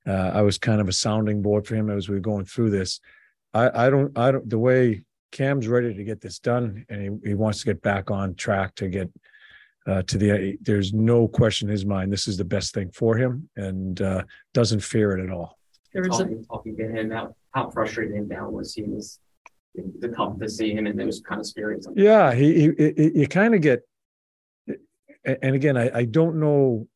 uh, 0.08 0.32
I 0.34 0.43
was 0.43 0.58
kind 0.58 0.81
of 0.81 0.88
a 0.88 0.93
sounding 0.93 1.40
board 1.40 1.66
for 1.66 1.76
him 1.76 1.88
as 1.88 2.08
we 2.08 2.16
were 2.16 2.20
going 2.20 2.46
through 2.46 2.70
this. 2.70 3.00
I, 3.54 3.87
I 3.87 3.90
don't, 3.90 4.16
I 4.19 4.32
don't. 4.32 4.50
The 4.50 4.58
way 4.58 5.04
Cam's 5.31 5.69
ready 5.69 5.94
to 5.94 6.04
get 6.04 6.20
this 6.20 6.40
done, 6.40 6.84
and 6.88 7.20
he, 7.22 7.28
he 7.28 7.34
wants 7.34 7.60
to 7.60 7.66
get 7.66 7.81
back 7.81 8.10
on 8.10 8.34
track 8.34 8.75
to 8.76 8.88
get 8.88 9.08
uh, 9.87 10.02
to 10.02 10.19
the. 10.19 10.58
There's 10.62 10.93
no 10.93 11.28
question 11.28 11.69
in 11.69 11.72
his 11.72 11.87
mind. 11.87 12.12
This 12.12 12.26
is 12.26 12.37
the 12.37 12.44
best 12.44 12.75
thing 12.75 12.90
for 12.90 13.16
him, 13.16 13.48
and 13.54 14.02
uh, 14.02 14.25
doesn't 14.52 14.81
fear 14.81 15.16
it 15.16 15.25
at 15.25 15.31
all 15.31 15.56
there 15.96 16.10
was 16.10 16.19
talking, 16.19 16.38
a, 16.38 16.46
talking 16.46 16.76
to 16.76 16.88
him 16.88 17.10
how, 17.10 17.34
how 17.52 17.70
frustrated 17.70 18.14
and 18.14 18.28
down 18.28 18.52
was 18.52 18.75
he 18.75 18.82
was 18.82 19.19
to 20.02 20.08
come 20.10 20.38
to 20.38 20.48
see 20.48 20.72
him 20.72 20.87
and 20.87 21.00
it 21.00 21.06
was 21.06 21.20
kind 21.20 21.40
of 21.40 21.46
scary. 21.46 21.78
Yeah, 21.94 22.34
he, 22.34 22.72
he, 22.76 22.93
he 22.96 23.20
you 23.20 23.26
kind 23.26 23.54
of 23.54 23.62
get, 23.62 23.81
and 25.25 25.54
again, 25.54 25.76
I, 25.78 25.90
I 25.98 26.04
don't 26.04 26.38
know. 26.38 26.87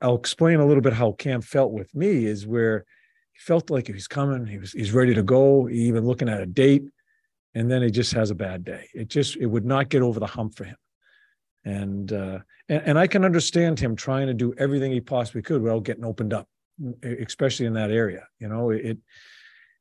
I'll 0.00 0.14
explain 0.14 0.60
a 0.60 0.66
little 0.66 0.80
bit 0.80 0.92
how 0.92 1.12
Cam 1.12 1.40
felt 1.40 1.72
with 1.72 1.92
me 1.94 2.24
is 2.24 2.46
where 2.46 2.84
he 3.32 3.40
felt 3.40 3.68
like 3.68 3.88
he 3.88 3.92
was 3.92 4.06
coming, 4.06 4.46
he 4.46 4.58
was 4.58 4.72
he's 4.72 4.92
ready 4.92 5.14
to 5.14 5.22
go, 5.24 5.66
he 5.66 5.78
even 5.82 6.06
looking 6.06 6.28
at 6.28 6.40
a 6.40 6.46
date, 6.46 6.84
and 7.54 7.68
then 7.68 7.82
he 7.82 7.90
just 7.90 8.12
has 8.12 8.30
a 8.30 8.34
bad 8.36 8.64
day. 8.64 8.88
It 8.94 9.08
just 9.08 9.36
it 9.36 9.46
would 9.46 9.64
not 9.64 9.88
get 9.88 10.02
over 10.02 10.20
the 10.20 10.26
hump 10.26 10.54
for 10.54 10.64
him. 10.64 10.76
And 11.64 12.12
uh, 12.12 12.38
and, 12.68 12.82
and 12.86 12.98
I 12.98 13.08
can 13.08 13.24
understand 13.24 13.80
him 13.80 13.96
trying 13.96 14.28
to 14.28 14.34
do 14.34 14.54
everything 14.56 14.92
he 14.92 15.00
possibly 15.00 15.42
could 15.42 15.62
without 15.62 15.82
getting 15.82 16.04
opened 16.04 16.32
up 16.32 16.48
especially 17.02 17.66
in 17.66 17.74
that 17.74 17.90
area. 17.90 18.26
You 18.38 18.48
know, 18.48 18.70
it 18.70 18.98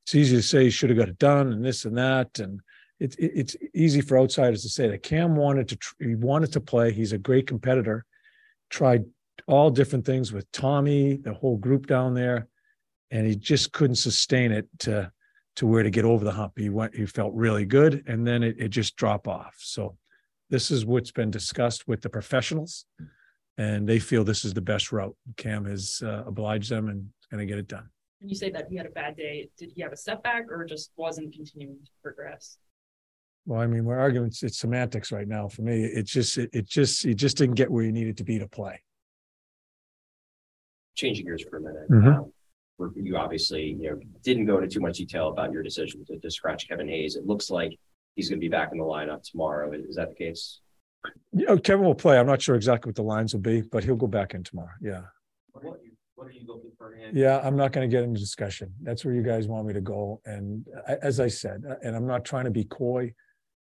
it's 0.04 0.16
easy 0.16 0.36
to 0.36 0.42
say 0.42 0.70
should 0.70 0.90
have 0.90 1.00
got 1.00 1.10
it 1.10 1.20
done 1.20 1.52
and 1.52 1.64
this 1.64 1.86
and 1.86 1.98
that, 1.98 2.40
and 2.40 2.60
it, 3.00 3.16
it, 3.18 3.32
it's 3.36 3.56
easy 3.74 4.02
for 4.02 4.20
outsiders 4.20 4.64
to 4.64 4.70
say 4.70 4.88
that 4.88 5.04
Cam 5.04 5.36
wanted 5.36 5.70
to 5.70 5.78
he 6.00 6.16
wanted 6.16 6.52
to 6.54 6.62
play. 6.62 6.92
He's 6.92 7.14
a 7.14 7.18
great 7.18 7.48
competitor. 7.48 8.06
Tried 8.70 9.06
all 9.48 9.70
different 9.70 10.06
things 10.06 10.32
with 10.32 10.52
Tommy, 10.52 11.18
the 11.18 11.34
whole 11.34 11.58
group 11.58 11.88
down 11.88 12.14
there, 12.14 12.48
and 13.10 13.28
he 13.28 13.36
just 13.36 13.72
couldn't 13.72 13.96
sustain 13.96 14.52
it 14.52 14.68
to 14.80 15.12
to 15.58 15.68
where 15.68 15.84
to 15.84 15.90
get 15.90 16.06
over 16.06 16.24
the 16.24 16.32
hump. 16.32 16.54
He 16.58 16.70
went, 16.70 16.96
he 16.96 17.06
felt 17.06 17.34
really 17.34 17.66
good, 17.66 18.04
and 18.08 18.26
then 18.26 18.42
it, 18.42 18.56
it 18.58 18.70
just 18.70 18.96
dropped 18.96 19.28
off. 19.28 19.56
So 19.60 19.98
this 20.50 20.72
is 20.72 20.86
what's 20.86 21.12
been 21.12 21.32
discussed 21.32 21.88
with 21.88 22.02
the 22.02 22.10
professionals 22.10 22.86
and 23.58 23.88
they 23.88 24.00
feel 24.00 24.24
this 24.24 24.46
is 24.46 24.54
the 24.54 24.62
best 24.62 24.92
route. 24.92 25.16
Cam 25.38 25.66
has 25.66 26.02
uh, 26.04 26.24
obliged 26.26 26.70
them 26.70 26.90
and 26.90 27.10
going 27.32 27.48
to 27.48 27.52
get 27.52 27.58
it 27.58 27.68
done. 27.68 27.90
When 28.20 28.30
you 28.30 28.36
say 28.36 28.52
that 28.52 28.68
he 28.70 28.76
had 28.76 28.86
a 28.86 28.92
bad 28.92 29.16
day, 29.16 29.50
did 29.58 29.72
he 29.76 29.82
have 29.82 29.94
a 29.94 29.98
setback 29.98 30.46
or 30.50 30.64
just 30.66 30.92
wasn't 30.96 31.34
continuing 31.34 31.80
to 31.84 31.92
progress? 32.04 32.58
Well, 33.46 33.60
I 33.60 33.68
mean, 33.68 33.86
we're 33.86 33.98
arguing 33.98 34.28
it's, 34.28 34.44
it's 34.44 34.60
semantics 34.60 35.12
right 35.12 35.28
now. 35.28 35.48
For 35.48 35.64
me, 35.64 35.84
it 35.84 36.06
just 36.06 36.38
it, 36.38 36.52
it 36.54 36.68
just 36.68 37.04
he 37.04 37.16
just 37.16 37.38
didn't 37.38 37.56
get 37.56 37.72
where 37.72 37.84
he 37.84 37.92
needed 37.92 38.18
to 38.18 38.24
be 38.24 38.38
to 38.38 38.48
play. 38.48 38.84
Changing 40.96 41.26
gears 41.26 41.44
for 41.50 41.58
a 41.58 41.62
minute. 41.62 41.90
Mm-hmm. 41.90 42.08
Um, 42.08 42.94
you 42.96 43.18
obviously 43.18 43.78
you 43.80 43.90
know 43.90 44.00
didn't 44.24 44.46
go 44.46 44.58
into 44.58 44.68
too 44.68 44.80
much 44.80 44.98
detail 44.98 45.30
about 45.30 45.52
your 45.52 45.64
decision 45.64 46.06
to, 46.06 46.20
to 46.20 46.30
scratch 46.30 46.68
Kevin 46.68 46.88
Hayes. 46.88 47.16
It 47.16 47.26
looks 47.26 47.50
like 47.50 47.76
he's 48.16 48.30
going 48.30 48.40
to 48.40 48.46
be 48.46 48.50
back 48.50 48.70
in 48.72 48.78
the 48.78 48.84
lineup 48.84 49.24
tomorrow. 49.24 49.72
Is 49.74 49.96
that 49.96 50.10
the 50.10 50.16
case? 50.16 50.60
You 51.34 51.46
know, 51.46 51.58
Kevin 51.58 51.86
will 51.86 51.96
play. 51.96 52.18
I'm 52.18 52.28
not 52.28 52.42
sure 52.42 52.56
exactly 52.56 52.90
what 52.90 52.96
the 52.96 53.04
lines 53.04 53.34
will 53.34 53.42
be, 53.42 53.62
but 53.62 53.84
he'll 53.84 53.96
go 53.96 54.08
back 54.08 54.34
in 54.34 54.44
tomorrow. 54.44 54.70
Yeah. 54.82 55.02
What 55.54 55.64
are 55.64 55.84
you, 55.84 55.92
what 56.16 56.28
are 56.28 56.32
you 56.32 56.46
looking 56.46 56.72
for 56.78 56.94
him? 56.94 57.16
Yeah, 57.16 57.40
I'm 57.44 57.56
not 57.56 57.72
going 57.72 57.90
to 57.90 57.94
get 57.94 58.04
into 58.04 58.20
discussion. 58.20 58.74
That's 58.82 59.06
where 59.06 59.14
you 59.14 59.24
guys 59.24 59.48
want 59.48 59.66
me 59.66 59.74
to 59.74 59.82
go. 59.82 60.22
And 60.26 60.66
as 60.88 61.20
I 61.20 61.28
said, 61.28 61.64
and 61.84 61.96
I'm 61.96 62.08
not 62.08 62.26
trying 62.26 62.46
to 62.46 62.52
be 62.52 62.66
coy. 62.66 63.14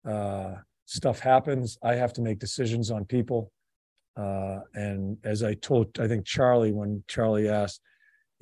Uh, 0.08 0.56
stuff 0.86 1.20
happens. 1.20 1.78
I 1.84 1.96
have 1.96 2.14
to 2.14 2.22
make 2.22 2.40
decisions 2.40 2.92
on 2.92 3.06
people. 3.06 3.52
Uh, 4.18 4.60
and 4.74 5.18
as 5.24 5.44
I 5.44 5.54
told, 5.54 6.00
I 6.00 6.08
think 6.08 6.26
Charlie, 6.26 6.72
when 6.72 7.04
Charlie 7.08 7.50
asked, 7.50 7.82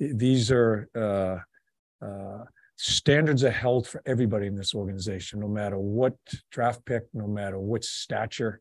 these 0.00 0.50
are 0.50 0.88
uh, 0.94 2.04
uh 2.04 2.44
standards 2.78 3.42
are 3.42 3.50
held 3.50 3.86
for 3.86 4.00
everybody 4.06 4.46
in 4.46 4.54
this 4.54 4.74
organization, 4.74 5.40
no 5.40 5.48
matter 5.48 5.78
what 5.78 6.14
draft 6.50 6.84
pick, 6.86 7.02
no 7.12 7.26
matter 7.26 7.58
what 7.58 7.84
stature, 7.84 8.60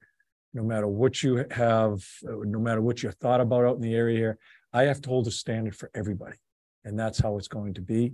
no 0.54 0.64
matter 0.64 0.88
what 0.88 1.22
you 1.24 1.46
have, 1.52 2.06
no 2.24 2.60
matter 2.60 2.82
what 2.82 3.04
you 3.04 3.12
thought 3.12 3.42
about 3.42 3.66
out 3.66 3.76
in 3.76 3.82
the 3.82 3.96
area 3.96 4.18
here. 4.18 4.38
I 4.74 4.84
have 4.84 5.02
to 5.02 5.10
hold 5.10 5.28
a 5.28 5.32
standard 5.32 5.76
for 5.76 5.90
everybody, 5.96 6.38
and 6.86 6.98
that's 7.00 7.20
how 7.20 7.38
it's 7.38 7.48
going 7.48 7.74
to 7.76 7.82
be. 7.82 8.14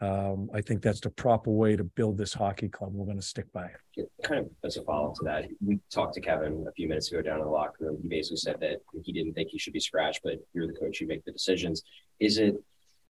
Um, 0.00 0.48
I 0.54 0.60
think 0.60 0.80
that's 0.80 1.00
the 1.00 1.10
proper 1.10 1.50
way 1.50 1.74
to 1.74 1.82
build 1.82 2.18
this 2.18 2.32
hockey 2.32 2.68
club. 2.68 2.92
We're 2.94 3.04
going 3.04 3.18
to 3.18 3.22
stick 3.22 3.52
by 3.52 3.66
it. 3.96 4.08
Kind 4.22 4.40
of 4.40 4.50
as 4.62 4.76
a 4.76 4.82
follow-up 4.82 5.14
to 5.16 5.24
that, 5.24 5.48
we 5.64 5.80
talked 5.92 6.14
to 6.14 6.20
Kevin 6.20 6.64
a 6.68 6.72
few 6.72 6.86
minutes 6.86 7.10
ago 7.10 7.20
down 7.20 7.38
in 7.38 7.44
the 7.44 7.50
locker 7.50 7.86
room. 7.86 7.98
He 8.00 8.08
basically 8.08 8.36
said 8.36 8.60
that 8.60 8.80
he 9.02 9.12
didn't 9.12 9.34
think 9.34 9.48
he 9.50 9.58
should 9.58 9.72
be 9.72 9.80
scratched, 9.80 10.20
but 10.22 10.34
you're 10.52 10.68
the 10.68 10.72
coach, 10.74 11.00
you 11.00 11.08
make 11.08 11.24
the 11.24 11.32
decisions. 11.32 11.82
Is 12.20 12.38
it 12.38 12.54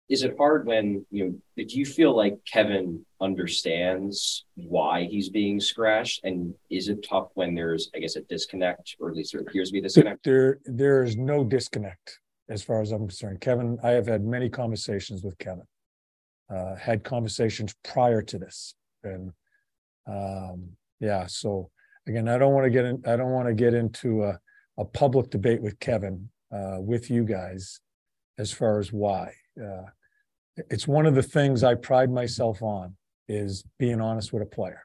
is 0.09 0.23
it 0.23 0.35
hard 0.37 0.65
when 0.65 1.05
you 1.11 1.25
know 1.25 1.63
do 1.63 1.77
you 1.79 1.85
feel 1.85 2.15
like 2.15 2.37
Kevin 2.51 3.05
understands 3.19 4.45
why 4.55 5.03
he's 5.03 5.29
being 5.29 5.59
scratched? 5.59 6.23
And 6.23 6.53
is 6.69 6.87
it 6.87 7.05
tough 7.07 7.29
when 7.33 7.55
there's 7.55 7.89
I 7.95 7.99
guess 7.99 8.15
a 8.15 8.21
disconnect, 8.21 8.95
or 8.99 9.09
at 9.09 9.15
least 9.15 9.33
there 9.33 9.41
appears 9.41 9.69
to 9.69 9.73
be 9.73 9.79
a 9.79 9.83
disconnect? 9.83 10.23
There 10.23 10.59
there 10.65 11.03
is 11.03 11.17
no 11.17 11.43
disconnect 11.43 12.19
as 12.49 12.63
far 12.63 12.81
as 12.81 12.91
I'm 12.91 13.07
concerned. 13.07 13.41
Kevin, 13.41 13.77
I 13.83 13.89
have 13.91 14.07
had 14.07 14.23
many 14.23 14.49
conversations 14.49 15.23
with 15.23 15.37
Kevin 15.37 15.65
uh, 16.53 16.75
had 16.75 17.03
conversations 17.03 17.75
prior 17.83 18.21
to 18.21 18.37
this. 18.37 18.75
And 19.03 19.31
um, 20.07 20.69
yeah, 20.99 21.25
so 21.27 21.69
again, 22.07 22.27
I 22.27 22.37
don't 22.37 22.53
want 22.53 22.65
to 22.65 22.69
get 22.69 22.85
in, 22.85 23.03
I 23.05 23.15
don't 23.15 23.31
want 23.31 23.47
to 23.47 23.53
get 23.53 23.73
into 23.73 24.23
a, 24.23 24.39
a 24.77 24.85
public 24.85 25.29
debate 25.29 25.61
with 25.61 25.79
Kevin, 25.79 26.29
uh, 26.51 26.77
with 26.79 27.09
you 27.09 27.23
guys 27.23 27.79
as 28.37 28.51
far 28.51 28.79
as 28.79 28.93
why. 28.93 29.33
Uh, 29.61 29.83
it's 30.69 30.87
one 30.87 31.05
of 31.05 31.15
the 31.15 31.23
things 31.23 31.63
I 31.63 31.75
pride 31.75 32.11
myself 32.11 32.61
on 32.61 32.95
is 33.27 33.63
being 33.77 34.01
honest 34.01 34.33
with 34.33 34.43
a 34.43 34.47
player. 34.47 34.83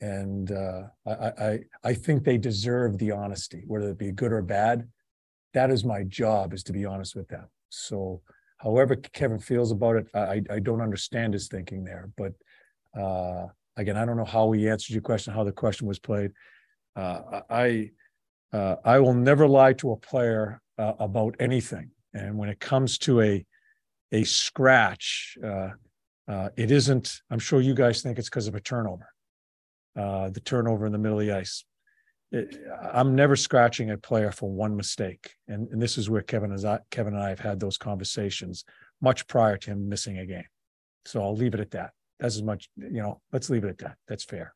And 0.00 0.52
uh, 0.52 0.82
I, 1.06 1.10
I, 1.12 1.58
I 1.84 1.94
think 1.94 2.22
they 2.22 2.38
deserve 2.38 2.98
the 2.98 3.10
honesty, 3.10 3.64
whether 3.66 3.90
it 3.90 3.98
be 3.98 4.12
good 4.12 4.32
or 4.32 4.42
bad. 4.42 4.88
That 5.54 5.70
is 5.70 5.84
my 5.84 6.04
job 6.04 6.52
is 6.52 6.62
to 6.64 6.72
be 6.72 6.84
honest 6.84 7.16
with 7.16 7.28
them. 7.28 7.46
So 7.70 8.22
however 8.58 8.96
Kevin 8.96 9.38
feels 9.38 9.72
about 9.72 9.96
it, 9.96 10.08
I, 10.14 10.42
I 10.50 10.60
don't 10.60 10.80
understand 10.80 11.32
his 11.34 11.48
thinking 11.48 11.84
there. 11.84 12.10
But 12.16 12.32
uh, 12.98 13.46
again, 13.76 13.96
I 13.96 14.04
don't 14.04 14.16
know 14.16 14.24
how 14.24 14.52
he 14.52 14.68
answered 14.68 14.92
your 14.92 15.02
question, 15.02 15.32
how 15.32 15.44
the 15.44 15.52
question 15.52 15.88
was 15.88 15.98
played. 15.98 16.32
Uh, 16.94 17.40
I 17.48 17.90
uh, 18.52 18.76
I 18.84 18.98
will 18.98 19.14
never 19.14 19.46
lie 19.46 19.74
to 19.74 19.92
a 19.92 19.96
player 19.96 20.62
uh, 20.78 20.94
about 20.98 21.36
anything, 21.38 21.90
and 22.14 22.38
when 22.38 22.48
it 22.48 22.58
comes 22.60 22.96
to 22.98 23.20
a 23.20 23.44
a 24.12 24.24
scratch, 24.24 25.36
uh, 25.44 25.70
uh, 26.26 26.48
it 26.56 26.70
isn't. 26.70 27.20
I'm 27.30 27.38
sure 27.38 27.60
you 27.60 27.74
guys 27.74 28.02
think 28.02 28.18
it's 28.18 28.28
because 28.28 28.48
of 28.48 28.54
a 28.54 28.60
turnover, 28.60 29.08
the 29.94 30.42
turnover 30.44 30.86
in 30.86 30.92
the 30.92 30.98
middle 30.98 31.20
of 31.20 31.26
the 31.26 31.32
ice. 31.32 31.64
I'm 32.92 33.14
never 33.14 33.36
scratching 33.36 33.90
a 33.90 33.96
player 33.96 34.30
for 34.30 34.50
one 34.50 34.76
mistake, 34.76 35.30
and, 35.48 35.68
and 35.70 35.80
this 35.80 35.96
is 35.96 36.10
where 36.10 36.20
Kevin 36.20 36.52
is. 36.52 36.64
Kevin 36.90 37.14
and 37.14 37.22
I 37.22 37.30
have 37.30 37.40
had 37.40 37.58
those 37.58 37.78
conversations 37.78 38.64
much 39.00 39.26
prior 39.26 39.56
to 39.56 39.70
him 39.70 39.88
missing 39.88 40.18
a 40.18 40.26
game. 40.26 40.44
So 41.06 41.22
I'll 41.22 41.36
leave 41.36 41.54
it 41.54 41.60
at 41.60 41.70
that. 41.70 41.92
That's 42.20 42.36
as 42.36 42.42
much, 42.42 42.68
you 42.76 43.00
know. 43.02 43.22
Let's 43.32 43.48
leave 43.48 43.64
it 43.64 43.70
at 43.70 43.78
that. 43.78 43.96
That's 44.08 44.24
fair. 44.24 44.54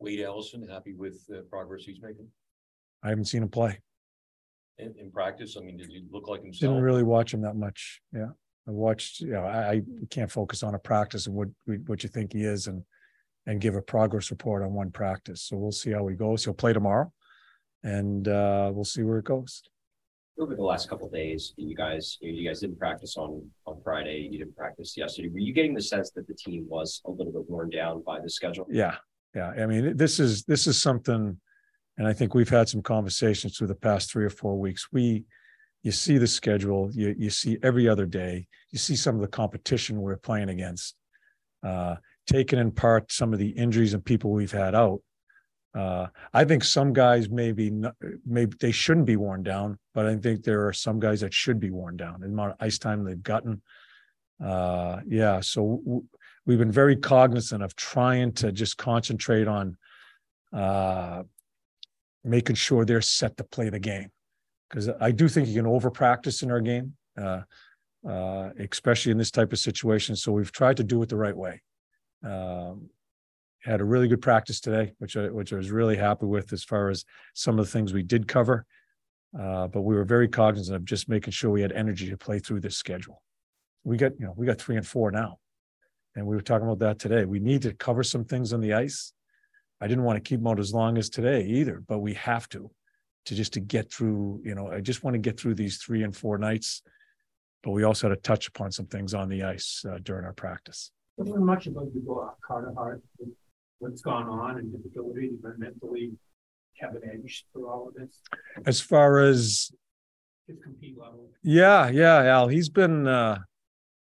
Wade 0.00 0.22
Allison, 0.22 0.66
happy 0.66 0.94
with 0.94 1.24
the 1.28 1.42
progress 1.48 1.84
he's 1.84 2.00
making 2.02 2.26
I 3.02 3.08
haven't 3.08 3.26
seen 3.26 3.42
him 3.42 3.48
play. 3.48 3.80
In, 4.78 4.94
in 4.98 5.10
practice. 5.10 5.56
I 5.58 5.62
mean, 5.64 5.76
did 5.76 5.88
he 5.88 6.04
look 6.10 6.28
like 6.28 6.42
himself? 6.42 6.72
Didn't 6.72 6.84
really 6.84 7.02
watch 7.02 7.34
him 7.34 7.42
that 7.42 7.56
much. 7.56 8.00
Yeah, 8.12 8.30
I 8.68 8.70
watched. 8.70 9.20
You 9.20 9.32
know, 9.32 9.44
I, 9.44 9.72
I 9.74 9.82
can't 10.10 10.30
focus 10.30 10.62
on 10.62 10.74
a 10.74 10.78
practice 10.78 11.26
and 11.26 11.34
what 11.34 11.48
what 11.86 12.02
you 12.02 12.08
think 12.08 12.32
he 12.32 12.44
is, 12.44 12.66
and 12.66 12.82
and 13.46 13.60
give 13.60 13.74
a 13.74 13.82
progress 13.82 14.30
report 14.30 14.62
on 14.62 14.72
one 14.72 14.90
practice. 14.90 15.42
So 15.42 15.56
we'll 15.56 15.72
see 15.72 15.90
how 15.90 16.06
he 16.06 16.14
goes. 16.14 16.44
He'll 16.44 16.54
play 16.54 16.72
tomorrow, 16.72 17.12
and 17.82 18.26
uh, 18.28 18.70
we'll 18.72 18.84
see 18.84 19.02
where 19.02 19.18
it 19.18 19.24
goes. 19.24 19.62
Over 20.38 20.56
the 20.56 20.62
last 20.62 20.88
couple 20.88 21.10
days, 21.10 21.52
you 21.56 21.76
guys 21.76 22.16
you 22.20 22.48
guys 22.48 22.60
didn't 22.60 22.78
practice 22.78 23.16
on 23.18 23.46
on 23.66 23.80
Friday. 23.84 24.28
You 24.30 24.38
didn't 24.38 24.56
practice 24.56 24.96
yesterday. 24.96 25.28
Were 25.28 25.38
you 25.38 25.52
getting 25.52 25.74
the 25.74 25.82
sense 25.82 26.10
that 26.12 26.26
the 26.26 26.34
team 26.34 26.64
was 26.68 27.02
a 27.04 27.10
little 27.10 27.32
bit 27.32 27.48
worn 27.50 27.68
down 27.68 28.02
by 28.02 28.18
the 28.18 28.30
schedule? 28.30 28.66
Yeah, 28.70 28.96
yeah. 29.34 29.50
I 29.50 29.66
mean, 29.66 29.94
this 29.94 30.18
is 30.18 30.44
this 30.44 30.66
is 30.66 30.80
something, 30.80 31.38
and 31.98 32.06
I 32.06 32.12
think 32.12 32.34
we've 32.34 32.48
had 32.48 32.68
some 32.68 32.82
conversations 32.82 33.56
through 33.56 33.68
the 33.68 33.74
past 33.74 34.10
three 34.10 34.24
or 34.24 34.30
four 34.30 34.58
weeks. 34.58 34.88
We 34.92 35.24
you 35.82 35.92
see 35.92 36.18
the 36.18 36.26
schedule, 36.26 36.90
you 36.92 37.14
you 37.18 37.30
see 37.30 37.58
every 37.62 37.88
other 37.88 38.06
day, 38.06 38.46
you 38.70 38.78
see 38.78 38.96
some 38.96 39.14
of 39.14 39.20
the 39.20 39.28
competition 39.28 40.00
we're 40.00 40.16
playing 40.16 40.48
against. 40.48 40.94
Uh, 41.62 41.96
taken 42.26 42.58
in 42.58 42.70
part 42.70 43.10
some 43.10 43.32
of 43.32 43.38
the 43.38 43.50
injuries 43.50 43.94
and 43.94 44.04
people 44.04 44.30
we've 44.30 44.52
had 44.52 44.74
out. 44.74 45.00
Uh, 45.74 46.06
I 46.32 46.44
think 46.44 46.64
some 46.64 46.92
guys 46.92 47.30
maybe 47.30 47.72
maybe 48.26 48.56
they 48.60 48.72
shouldn't 48.72 49.06
be 49.06 49.16
worn 49.16 49.42
down, 49.42 49.78
but 49.94 50.06
I 50.06 50.16
think 50.16 50.44
there 50.44 50.66
are 50.66 50.72
some 50.72 51.00
guys 51.00 51.20
that 51.22 51.32
should 51.32 51.58
be 51.58 51.70
worn 51.70 51.96
down. 51.96 52.20
The 52.20 52.26
amount 52.26 52.52
of 52.52 52.56
ice 52.60 52.78
time 52.78 53.04
they've 53.04 53.22
gotten, 53.22 53.62
uh, 54.44 55.00
yeah. 55.06 55.40
So 55.40 55.80
w- 55.82 56.04
we've 56.44 56.58
been 56.58 56.72
very 56.72 56.96
cognizant 56.96 57.62
of 57.62 57.74
trying 57.74 58.32
to 58.32 58.52
just 58.52 58.76
concentrate 58.76 59.48
on 59.48 59.78
uh, 60.52 61.22
making 62.24 62.56
sure 62.56 62.84
they're 62.84 63.00
set 63.00 63.36
to 63.36 63.44
play 63.44 63.68
the 63.68 63.78
game, 63.78 64.10
because 64.68 64.88
I 65.00 65.10
do 65.10 65.28
think 65.28 65.48
you 65.48 65.54
can 65.54 65.66
over 65.66 65.90
practice 65.90 66.42
in 66.42 66.50
our 66.50 66.60
game, 66.60 66.94
uh, 67.20 67.42
uh, 68.08 68.50
especially 68.58 69.12
in 69.12 69.18
this 69.18 69.30
type 69.30 69.52
of 69.52 69.58
situation. 69.58 70.16
So 70.16 70.32
we've 70.32 70.52
tried 70.52 70.76
to 70.78 70.84
do 70.84 71.02
it 71.02 71.08
the 71.08 71.16
right 71.16 71.36
way. 71.36 71.62
Um, 72.24 72.90
had 73.60 73.80
a 73.80 73.84
really 73.84 74.08
good 74.08 74.22
practice 74.22 74.60
today, 74.60 74.92
which 74.98 75.16
I, 75.16 75.28
which 75.28 75.52
I 75.52 75.56
was 75.56 75.70
really 75.70 75.96
happy 75.96 76.26
with 76.26 76.52
as 76.52 76.64
far 76.64 76.88
as 76.88 77.04
some 77.34 77.58
of 77.58 77.64
the 77.64 77.70
things 77.70 77.92
we 77.92 78.02
did 78.02 78.26
cover. 78.26 78.66
Uh, 79.38 79.66
but 79.68 79.82
we 79.82 79.94
were 79.94 80.04
very 80.04 80.28
cognizant 80.28 80.76
of 80.76 80.84
just 80.84 81.08
making 81.08 81.32
sure 81.32 81.50
we 81.50 81.62
had 81.62 81.72
energy 81.72 82.10
to 82.10 82.16
play 82.16 82.38
through 82.38 82.60
this 82.60 82.76
schedule. 82.76 83.22
We 83.84 83.96
got, 83.96 84.12
you 84.18 84.26
know, 84.26 84.34
we 84.36 84.46
got 84.46 84.58
three 84.58 84.76
and 84.76 84.86
four 84.86 85.10
now. 85.10 85.38
And 86.14 86.26
we 86.26 86.36
were 86.36 86.42
talking 86.42 86.66
about 86.66 86.80
that 86.80 86.98
today. 86.98 87.24
We 87.24 87.40
need 87.40 87.62
to 87.62 87.72
cover 87.72 88.02
some 88.02 88.24
things 88.24 88.52
on 88.52 88.60
the 88.60 88.74
ice. 88.74 89.12
I 89.82 89.88
didn't 89.88 90.04
want 90.04 90.16
to 90.16 90.28
keep 90.28 90.40
them 90.40 90.46
out 90.46 90.60
as 90.60 90.72
long 90.72 90.96
as 90.96 91.10
today 91.10 91.44
either, 91.44 91.82
but 91.86 91.98
we 91.98 92.14
have 92.14 92.48
to, 92.50 92.70
to 93.26 93.34
just 93.34 93.52
to 93.54 93.60
get 93.60 93.92
through, 93.92 94.40
you 94.44 94.54
know, 94.54 94.70
I 94.70 94.80
just 94.80 95.02
want 95.02 95.14
to 95.14 95.18
get 95.18 95.38
through 95.38 95.56
these 95.56 95.78
three 95.78 96.02
and 96.02 96.16
four 96.16 96.38
nights. 96.38 96.82
But 97.62 97.72
we 97.72 97.84
also 97.84 98.08
had 98.08 98.14
to 98.16 98.20
touch 98.22 98.48
upon 98.48 98.72
some 98.72 98.86
things 98.86 99.14
on 99.14 99.28
the 99.28 99.42
ice 99.44 99.84
uh, 99.88 99.98
during 100.02 100.24
our 100.24 100.32
practice 100.32 100.90
learn 101.18 101.44
much 101.44 101.66
about 101.66 101.88
you, 101.94 102.20
uh, 102.20 102.30
Carter 102.46 102.72
Hart, 102.74 103.02
what's 103.78 104.02
gone 104.02 104.28
on 104.28 104.58
and 104.58 104.72
his 104.72 104.84
ability 104.86 105.28
to 105.28 105.54
mentally 105.58 106.12
have 106.80 106.94
an 106.94 107.02
edge 107.12 107.44
through 107.52 107.68
all 107.68 107.88
of 107.88 107.94
this. 107.94 108.20
As 108.66 108.80
far 108.80 109.20
as 109.20 109.70
his 110.46 110.56
compete 110.62 110.96
level. 110.98 111.28
Yeah, 111.42 111.88
yeah, 111.88 112.22
Al. 112.24 112.48
He's 112.48 112.68
been, 112.68 113.06
uh, 113.06 113.38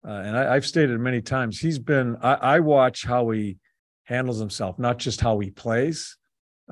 uh, 0.06 0.11
and 0.11 0.37
I, 0.37 0.54
have 0.54 0.66
stated 0.66 0.99
many 1.00 1.21
times, 1.21 1.59
he's 1.59 1.78
been. 1.78 2.16
I, 2.23 2.35
I, 2.35 2.61
watch 2.61 3.04
how 3.04 3.30
he 3.30 3.59
handles 4.06 4.38
himself, 4.38 4.78
not 4.78 4.98
just 4.98 5.20
how 5.20 5.38
he 5.38 5.50
plays. 5.50 6.16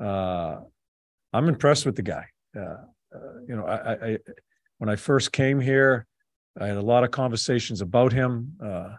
Uh, 0.01 0.57
I'm 1.31 1.47
impressed 1.47 1.85
with 1.85 1.95
the 1.95 2.01
guy. 2.01 2.25
Uh, 2.57 2.77
uh, 3.13 3.39
you 3.47 3.55
know, 3.55 3.65
I, 3.65 3.93
I, 3.93 4.17
when 4.79 4.89
I 4.89 4.95
first 4.95 5.31
came 5.31 5.59
here, 5.59 6.07
I 6.59 6.67
had 6.67 6.77
a 6.77 6.81
lot 6.81 7.03
of 7.03 7.11
conversations 7.11 7.81
about 7.81 8.11
him. 8.11 8.53
Uh, 8.63 8.95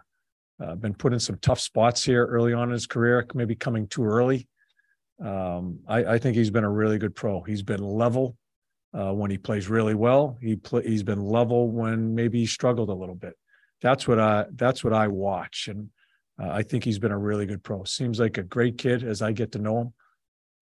been 0.79 0.93
put 0.93 1.13
in 1.13 1.19
some 1.19 1.37
tough 1.39 1.59
spots 1.59 2.03
here 2.03 2.25
early 2.25 2.53
on 2.53 2.69
in 2.69 2.73
his 2.73 2.87
career, 2.87 3.25
maybe 3.33 3.55
coming 3.55 3.87
too 3.87 4.03
early. 4.03 4.47
Um, 5.23 5.79
I, 5.87 6.05
I, 6.05 6.17
think 6.19 6.35
he's 6.35 6.51
been 6.51 6.63
a 6.63 6.69
really 6.69 6.97
good 6.99 7.15
pro. 7.15 7.41
He's 7.41 7.63
been 7.63 7.83
level 7.83 8.37
uh, 8.93 9.11
when 9.13 9.31
he 9.31 9.37
plays 9.37 9.67
really 9.67 9.95
well. 9.95 10.37
He 10.41 10.55
play, 10.55 10.83
he's 10.83 11.03
been 11.03 11.21
level 11.21 11.69
when 11.69 12.13
maybe 12.13 12.39
he 12.39 12.45
struggled 12.45 12.89
a 12.89 12.93
little 12.93 13.15
bit. 13.15 13.33
That's 13.81 14.07
what 14.07 14.19
I 14.19 14.45
that's 14.53 14.83
what 14.83 14.93
I 14.93 15.07
watch, 15.07 15.67
and 15.69 15.89
uh, 16.41 16.49
I 16.49 16.63
think 16.63 16.83
he's 16.83 16.99
been 16.99 17.11
a 17.11 17.17
really 17.17 17.45
good 17.45 17.63
pro. 17.63 17.83
Seems 17.83 18.19
like 18.19 18.37
a 18.37 18.43
great 18.43 18.77
kid 18.77 19.03
as 19.03 19.21
I 19.21 19.31
get 19.31 19.51
to 19.53 19.59
know 19.59 19.93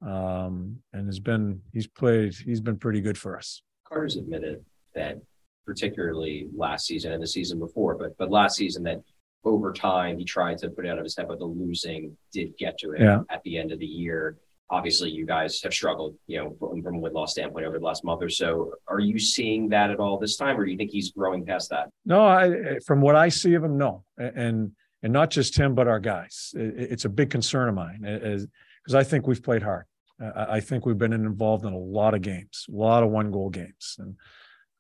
him, 0.01 0.09
um, 0.09 0.77
and 0.93 1.05
has 1.07 1.19
been 1.19 1.61
he's 1.73 1.87
played 1.87 2.33
he's 2.33 2.61
been 2.61 2.77
pretty 2.77 3.01
good 3.01 3.17
for 3.17 3.37
us. 3.37 3.61
Carter's 3.87 4.15
admitted 4.15 4.63
that 4.93 5.17
particularly 5.65 6.47
last 6.55 6.85
season 6.85 7.11
and 7.11 7.21
the 7.21 7.27
season 7.27 7.59
before, 7.59 7.95
but 7.95 8.17
but 8.17 8.31
last 8.31 8.55
season 8.55 8.83
that 8.83 9.01
over 9.43 9.71
time, 9.71 10.17
he 10.17 10.25
tried 10.25 10.57
to 10.57 10.69
put 10.69 10.85
it 10.85 10.89
out 10.89 10.97
of 10.97 11.03
his 11.03 11.15
head, 11.15 11.27
but 11.27 11.39
the 11.39 11.45
losing 11.45 12.17
did 12.33 12.57
get 12.57 12.77
to 12.79 12.93
him 12.93 13.03
yeah. 13.03 13.19
at 13.29 13.43
the 13.43 13.57
end 13.57 13.71
of 13.71 13.79
the 13.79 13.85
year. 13.85 14.37
Obviously, 14.71 15.11
you 15.11 15.27
guys 15.27 15.61
have 15.61 15.71
struggled, 15.71 16.15
you 16.25 16.39
know, 16.39 16.55
from, 16.59 16.81
from 16.81 16.95
a 16.95 16.99
win 16.99 17.13
loss 17.13 17.33
standpoint 17.33 17.67
over 17.67 17.77
the 17.77 17.85
last 17.85 18.03
month 18.03 18.23
or 18.23 18.29
so. 18.29 18.71
Are 18.87 18.99
you 18.99 19.19
seeing 19.19 19.69
that 19.69 19.91
at 19.91 19.99
all 19.99 20.17
this 20.17 20.35
time, 20.35 20.59
or 20.59 20.65
do 20.65 20.71
you 20.71 20.77
think 20.77 20.89
he's 20.89 21.11
growing 21.11 21.45
past 21.45 21.69
that? 21.69 21.89
No, 22.05 22.25
I, 22.25 22.79
from 22.87 23.01
what 23.01 23.15
I 23.15 23.29
see 23.29 23.53
of 23.53 23.63
him, 23.63 23.77
no, 23.77 24.03
and 24.17 24.71
and 25.03 25.13
not 25.13 25.29
just 25.29 25.57
him, 25.57 25.75
but 25.75 25.87
our 25.87 25.99
guys. 25.99 26.53
it's 26.55 27.05
a 27.05 27.09
big 27.09 27.29
concern 27.29 27.69
of 27.69 27.75
mine, 27.75 28.01
because 28.01 28.95
I 28.95 29.03
think 29.03 29.27
we've 29.27 29.43
played 29.43 29.63
hard. 29.63 29.85
I 30.19 30.61
think 30.61 30.85
we've 30.85 30.97
been 30.97 31.13
involved 31.13 31.65
in 31.65 31.73
a 31.73 31.77
lot 31.77 32.13
of 32.13 32.21
games, 32.21 32.65
a 32.69 32.75
lot 32.75 33.03
of 33.03 33.09
one 33.09 33.31
goal 33.31 33.49
games, 33.49 33.97
and 33.99 34.15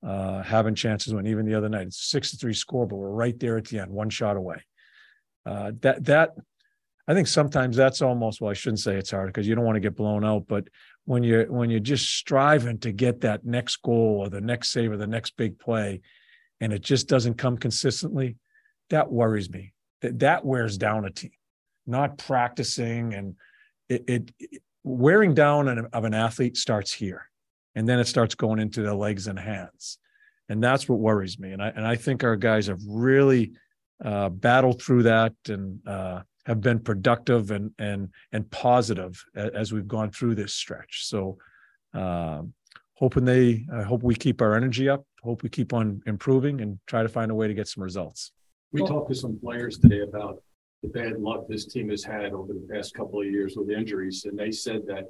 uh, 0.05 0.41
having 0.43 0.75
chances 0.75 1.13
when 1.13 1.27
even 1.27 1.45
the 1.45 1.55
other 1.55 1.69
night 1.69 1.87
it's 1.87 2.09
six 2.09 2.31
to 2.31 2.37
three 2.37 2.53
score, 2.53 2.87
but 2.87 2.95
we're 2.95 3.09
right 3.09 3.37
there 3.39 3.57
at 3.57 3.65
the 3.65 3.79
end, 3.79 3.91
one 3.91 4.09
shot 4.09 4.37
away. 4.37 4.61
uh, 5.45 5.71
that 5.81 6.03
that 6.05 6.35
I 7.07 7.13
think 7.13 7.27
sometimes 7.27 7.77
that's 7.77 8.01
almost 8.01 8.41
well, 8.41 8.49
I 8.49 8.55
shouldn't 8.55 8.79
say 8.79 8.95
it's 8.95 9.11
hard 9.11 9.27
because 9.27 9.47
you 9.47 9.53
don't 9.53 9.65
want 9.65 9.75
to 9.75 9.81
get 9.81 9.95
blown 9.95 10.25
out, 10.25 10.47
but 10.47 10.67
when 11.05 11.23
you're 11.23 11.45
when 11.51 11.69
you're 11.69 11.79
just 11.79 12.09
striving 12.09 12.79
to 12.79 12.91
get 12.91 13.21
that 13.21 13.45
next 13.45 13.77
goal 13.83 14.17
or 14.21 14.29
the 14.29 14.41
next 14.41 14.71
save 14.71 14.91
or 14.91 14.97
the 14.97 15.05
next 15.05 15.37
big 15.37 15.59
play, 15.59 16.01
and 16.59 16.73
it 16.73 16.81
just 16.81 17.07
doesn't 17.07 17.35
come 17.35 17.57
consistently, 17.57 18.37
that 18.89 19.11
worries 19.11 19.51
me. 19.51 19.73
That 20.01 20.19
that 20.19 20.45
wears 20.45 20.77
down 20.77 21.05
a 21.05 21.09
team. 21.09 21.31
Not 21.87 22.17
practicing 22.17 23.13
and 23.13 23.35
it, 23.89 24.03
it, 24.07 24.31
wearing 24.83 25.33
down 25.33 25.67
an, 25.67 25.87
of 25.93 26.03
an 26.03 26.13
athlete 26.13 26.57
starts 26.57 26.91
here, 26.93 27.29
and 27.75 27.87
then 27.87 27.99
it 27.99 28.07
starts 28.07 28.35
going 28.35 28.59
into 28.59 28.81
the 28.81 28.93
legs 28.93 29.27
and 29.27 29.37
hands, 29.37 29.99
and 30.49 30.63
that's 30.63 30.89
what 30.89 30.99
worries 30.99 31.39
me. 31.39 31.51
And 31.51 31.61
I 31.61 31.69
and 31.69 31.85
I 31.85 31.95
think 31.95 32.23
our 32.23 32.35
guys 32.35 32.67
have 32.67 32.81
really 32.87 33.53
uh, 34.03 34.29
battled 34.29 34.81
through 34.81 35.03
that 35.03 35.33
and 35.47 35.79
uh, 35.87 36.21
have 36.45 36.61
been 36.61 36.79
productive 36.79 37.51
and 37.51 37.71
and 37.79 38.09
and 38.31 38.49
positive 38.51 39.23
as 39.35 39.71
we've 39.71 39.87
gone 39.87 40.11
through 40.11 40.35
this 40.35 40.53
stretch. 40.53 41.05
So, 41.05 41.37
um, 41.93 42.53
hoping 42.95 43.25
they, 43.25 43.65
I 43.73 43.83
hope 43.83 44.03
we 44.03 44.15
keep 44.15 44.41
our 44.41 44.55
energy 44.55 44.89
up. 44.89 45.05
Hope 45.23 45.43
we 45.43 45.49
keep 45.49 45.73
on 45.73 46.01
improving 46.05 46.61
and 46.61 46.79
try 46.87 47.03
to 47.03 47.09
find 47.09 47.31
a 47.31 47.35
way 47.35 47.47
to 47.47 47.53
get 47.53 47.67
some 47.67 47.83
results. 47.83 48.31
We 48.71 48.85
talked 48.85 49.09
to 49.09 49.15
some 49.15 49.39
players 49.39 49.77
today 49.77 50.01
about 50.01 50.41
the 50.81 50.89
bad 50.89 51.19
luck 51.19 51.47
this 51.47 51.65
team 51.65 51.89
has 51.89 52.03
had 52.03 52.33
over 52.33 52.53
the 52.53 52.67
past 52.71 52.93
couple 52.93 53.21
of 53.21 53.27
years 53.27 53.55
with 53.55 53.69
injuries, 53.69 54.25
and 54.25 54.37
they 54.37 54.51
said 54.51 54.81
that 54.87 55.05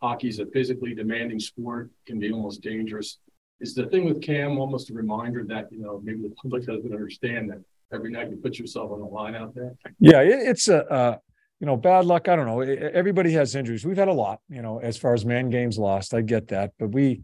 hockey's 0.00 0.38
a 0.38 0.46
physically 0.46 0.94
demanding 0.94 1.38
sport, 1.38 1.90
can 2.06 2.18
be 2.18 2.32
almost 2.32 2.62
dangerous. 2.62 3.18
Is 3.60 3.74
the 3.74 3.86
thing 3.86 4.06
with 4.06 4.22
Cam 4.22 4.58
almost 4.58 4.90
a 4.90 4.94
reminder 4.94 5.44
that 5.48 5.70
you 5.70 5.80
know 5.80 6.00
maybe 6.02 6.22
the 6.22 6.34
public 6.34 6.64
doesn't 6.66 6.92
understand 6.92 7.50
that 7.50 7.58
every 7.92 8.10
night 8.10 8.30
you 8.30 8.36
put 8.36 8.58
yourself 8.58 8.90
on 8.90 9.00
the 9.00 9.06
line 9.06 9.34
out 9.34 9.54
there? 9.54 9.74
Yeah, 9.98 10.20
it, 10.22 10.48
it's 10.48 10.68
a 10.68 10.90
uh, 10.90 11.16
you 11.60 11.66
know 11.66 11.76
bad 11.76 12.06
luck. 12.06 12.28
I 12.28 12.36
don't 12.36 12.46
know. 12.46 12.60
Everybody 12.60 13.32
has 13.32 13.54
injuries. 13.54 13.84
We've 13.84 13.98
had 13.98 14.08
a 14.08 14.12
lot. 14.12 14.40
You 14.48 14.62
know, 14.62 14.78
as 14.78 14.96
far 14.96 15.12
as 15.12 15.26
man 15.26 15.50
games 15.50 15.78
lost, 15.78 16.14
I 16.14 16.22
get 16.22 16.48
that, 16.48 16.72
but 16.78 16.88
we, 16.92 17.22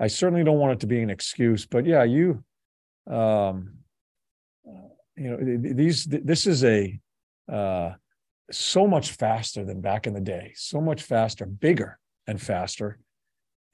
I 0.00 0.08
certainly 0.08 0.42
don't 0.42 0.58
want 0.58 0.72
it 0.72 0.80
to 0.80 0.86
be 0.86 1.00
an 1.00 1.10
excuse. 1.10 1.66
But 1.66 1.86
yeah, 1.86 2.02
you, 2.02 2.42
um, 3.06 3.75
you 5.16 5.30
know, 5.30 5.74
these 5.74 6.04
this 6.04 6.46
is 6.46 6.64
a 6.64 6.98
uh, 7.50 7.92
so 8.50 8.86
much 8.86 9.12
faster 9.12 9.64
than 9.64 9.80
back 9.80 10.06
in 10.06 10.14
the 10.14 10.20
day. 10.20 10.52
So 10.54 10.80
much 10.80 11.02
faster, 11.02 11.46
bigger 11.46 11.98
and 12.26 12.40
faster. 12.40 12.98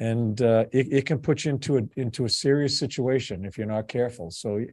And 0.00 0.40
uh, 0.40 0.64
it, 0.72 0.88
it 0.92 1.06
can 1.06 1.18
put 1.18 1.44
you 1.44 1.52
into 1.52 1.78
a 1.78 1.82
into 1.96 2.24
a 2.24 2.28
serious 2.28 2.78
situation 2.78 3.44
if 3.44 3.58
you're 3.58 3.66
not 3.66 3.88
careful. 3.88 4.30
So, 4.30 4.64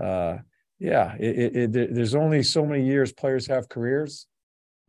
uh, 0.00 0.38
yeah, 0.78 1.14
it, 1.18 1.56
it, 1.56 1.94
there's 1.94 2.14
only 2.14 2.42
so 2.42 2.64
many 2.64 2.84
years 2.84 3.12
players 3.12 3.46
have 3.46 3.68
careers. 3.68 4.26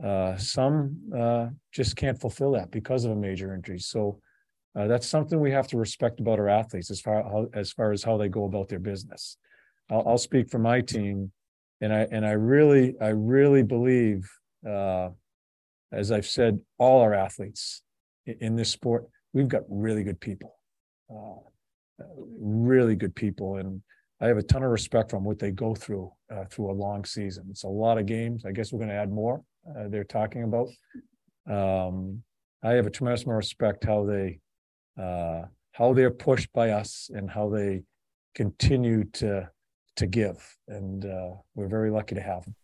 Uh, 0.03 0.35
some 0.37 0.97
uh, 1.17 1.47
just 1.71 1.95
can't 1.95 2.19
fulfill 2.19 2.51
that 2.51 2.71
because 2.71 3.05
of 3.05 3.11
a 3.11 3.15
major 3.15 3.53
injury. 3.53 3.79
So 3.79 4.19
uh, 4.77 4.87
that's 4.87 5.07
something 5.07 5.39
we 5.39 5.51
have 5.51 5.67
to 5.69 5.77
respect 5.77 6.19
about 6.19 6.39
our 6.39 6.49
athletes 6.49 6.91
as 6.91 6.99
far 6.99 7.47
as 7.53 7.71
far 7.71 7.91
as 7.91 8.03
how 8.03 8.17
they 8.17 8.27
go 8.27 8.45
about 8.45 8.67
their 8.67 8.79
business. 8.79 9.37
I'll, 9.89 10.03
I'll, 10.07 10.17
speak 10.17 10.49
for 10.49 10.59
my 10.59 10.81
team, 10.81 11.31
and 11.81 11.93
I 11.93 12.07
and 12.11 12.25
I 12.25 12.31
really 12.31 12.95
I 12.99 13.09
really 13.09 13.63
believe, 13.63 14.29
uh, 14.67 15.09
as 15.91 16.11
I've 16.11 16.25
said, 16.25 16.59
all 16.77 17.01
our 17.01 17.13
athletes 17.13 17.81
in, 18.25 18.37
in 18.41 18.55
this 18.55 18.71
sport, 18.71 19.05
we've 19.33 19.47
got 19.47 19.63
really 19.69 20.03
good 20.03 20.19
people, 20.19 20.55
uh, 21.11 22.03
really 22.39 22.95
good 22.95 23.15
people, 23.15 23.57
and 23.57 23.81
I 24.21 24.27
have 24.27 24.37
a 24.37 24.43
ton 24.43 24.63
of 24.63 24.71
respect 24.71 25.11
from 25.11 25.23
what 25.23 25.39
they 25.39 25.51
go 25.51 25.75
through 25.75 26.11
uh, 26.31 26.45
through 26.45 26.71
a 26.71 26.73
long 26.73 27.05
season. 27.05 27.45
It's 27.49 27.63
a 27.63 27.67
lot 27.67 27.97
of 27.97 28.05
games. 28.05 28.45
I 28.45 28.51
guess 28.51 28.71
we're 28.71 28.79
going 28.79 28.89
to 28.89 28.95
add 28.95 29.11
more. 29.11 29.43
Uh, 29.67 29.87
they're 29.89 30.03
talking 30.03 30.43
about. 30.43 30.67
Um, 31.47 32.23
I 32.63 32.71
have 32.71 32.87
a 32.87 32.89
tremendous 32.89 33.23
amount 33.23 33.35
of 33.35 33.45
respect 33.45 33.83
how 33.83 34.05
they 34.05 34.39
uh, 34.99 35.43
how 35.73 35.93
they're 35.93 36.11
pushed 36.11 36.51
by 36.53 36.69
us 36.69 37.09
and 37.13 37.29
how 37.29 37.49
they 37.49 37.83
continue 38.33 39.03
to 39.03 39.49
to 39.95 40.07
give, 40.07 40.37
and 40.67 41.05
uh, 41.05 41.31
we're 41.55 41.67
very 41.67 41.89
lucky 41.89 42.15
to 42.15 42.21
have 42.21 42.43
them. 42.45 42.55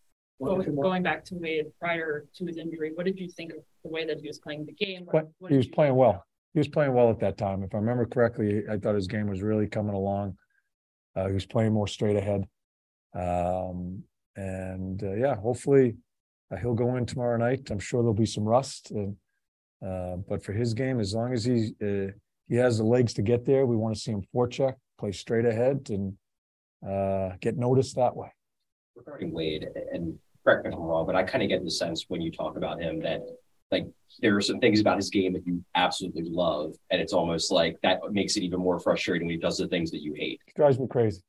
going 0.75 1.03
back 1.03 1.23
to 1.25 1.35
Wade 1.35 1.67
prior 1.79 2.25
to 2.35 2.45
his 2.45 2.57
injury, 2.57 2.91
what 2.95 3.05
did 3.05 3.19
you 3.19 3.29
think 3.29 3.51
of 3.51 3.59
the 3.83 3.89
way 3.89 4.05
that 4.05 4.19
he 4.19 4.27
was 4.27 4.39
playing 4.39 4.65
the 4.65 4.73
game? 4.73 5.07
What, 5.11 5.29
what 5.39 5.51
he 5.51 5.57
was 5.57 5.67
playing 5.67 5.95
well. 5.95 6.25
He 6.53 6.59
was 6.59 6.67
playing 6.67 6.93
well 6.93 7.09
at 7.09 7.19
that 7.19 7.37
time. 7.37 7.63
If 7.63 7.73
I 7.73 7.77
remember 7.77 8.05
correctly, 8.05 8.63
I 8.69 8.77
thought 8.77 8.95
his 8.95 9.07
game 9.07 9.27
was 9.27 9.41
really 9.41 9.67
coming 9.67 9.95
along. 9.95 10.37
Uh, 11.15 11.27
he 11.27 11.33
was 11.33 11.45
playing 11.45 11.73
more 11.73 11.87
straight 11.87 12.17
ahead. 12.17 12.47
Um, 13.13 14.03
and 14.35 15.01
uh, 15.03 15.13
yeah, 15.13 15.35
hopefully 15.35 15.95
uh, 16.51 16.57
he'll 16.57 16.73
go 16.73 16.95
in 16.95 17.05
tomorrow 17.05 17.37
night. 17.37 17.69
I'm 17.69 17.79
sure 17.79 18.01
there'll 18.01 18.13
be 18.13 18.25
some 18.25 18.43
rust. 18.43 18.91
And, 18.91 19.15
uh, 19.85 20.17
but 20.27 20.43
for 20.43 20.53
his 20.53 20.73
game, 20.73 20.99
as 20.99 21.13
long 21.13 21.33
as 21.33 21.45
he 21.45 21.73
uh, 21.81 22.11
he 22.47 22.57
has 22.57 22.77
the 22.77 22.83
legs 22.83 23.13
to 23.13 23.21
get 23.21 23.45
there, 23.45 23.65
we 23.65 23.77
want 23.77 23.95
to 23.95 24.01
see 24.01 24.11
him 24.11 24.23
forecheck, 24.35 24.73
play 24.99 25.13
straight 25.13 25.45
ahead, 25.45 25.87
and 25.89 26.17
uh, 26.87 27.31
get 27.39 27.57
noticed 27.57 27.95
that 27.95 28.15
way. 28.15 28.29
Regarding 28.95 29.31
Wade, 29.31 29.67
and 29.93 30.17
correct 30.43 30.65
me 30.65 30.69
if 30.69 30.75
I'm 30.75 30.81
wrong, 30.81 31.05
but 31.05 31.15
I 31.15 31.23
kind 31.23 31.43
of 31.43 31.49
get 31.49 31.63
the 31.63 31.71
sense 31.71 32.05
when 32.07 32.21
you 32.21 32.31
talk 32.31 32.57
about 32.57 32.81
him 32.81 32.99
that 33.01 33.21
like 33.71 33.87
there 34.19 34.35
are 34.35 34.41
some 34.41 34.59
things 34.59 34.81
about 34.81 34.97
his 34.97 35.09
game 35.09 35.33
that 35.33 35.47
you 35.47 35.63
absolutely 35.75 36.23
love, 36.25 36.73
and 36.89 37.01
it's 37.01 37.13
almost 37.13 37.51
like 37.51 37.77
that 37.83 37.99
makes 38.11 38.35
it 38.35 38.43
even 38.43 38.59
more 38.59 38.79
frustrating 38.79 39.27
when 39.27 39.35
he 39.35 39.39
does 39.39 39.57
the 39.57 39.67
things 39.67 39.91
that 39.91 40.01
you 40.01 40.13
hate. 40.13 40.41
It 40.47 40.55
drives 40.55 40.79
me 40.79 40.87
crazy. 40.87 41.21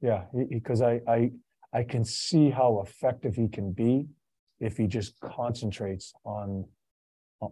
Yeah, 0.00 0.24
because 0.50 0.82
I 0.82 1.00
I 1.08 1.30
I 1.72 1.82
can 1.82 2.04
see 2.04 2.50
how 2.50 2.82
effective 2.84 3.36
he 3.36 3.48
can 3.48 3.72
be 3.72 4.06
if 4.60 4.76
he 4.76 4.86
just 4.86 5.18
concentrates 5.20 6.12
on 6.24 6.66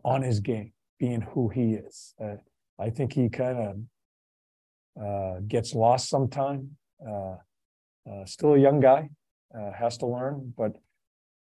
on 0.04 0.22
his 0.22 0.40
game, 0.40 0.72
being 0.98 1.20
who 1.20 1.48
he 1.48 1.74
is. 1.74 2.14
Uh, 2.22 2.36
I 2.78 2.90
think 2.90 3.12
he 3.12 3.28
kind 3.28 3.58
of 4.96 5.02
uh, 5.02 5.40
gets 5.46 5.74
lost 5.74 6.08
sometime. 6.08 6.76
Uh, 7.04 7.36
uh, 8.08 8.24
still 8.24 8.54
a 8.54 8.58
young 8.58 8.80
guy, 8.80 9.08
uh, 9.54 9.72
has 9.72 9.96
to 9.98 10.06
learn, 10.06 10.52
but 10.56 10.76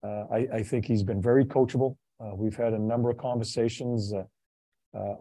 I, 0.04 0.48
I 0.54 0.64
think 0.64 0.86
he's 0.86 1.04
been 1.04 1.22
very 1.22 1.44
coachable. 1.44 1.98
We've 2.20 2.56
had 2.56 2.74
a 2.74 2.80
number 2.80 3.10
of 3.10 3.18
conversations. 3.18 4.14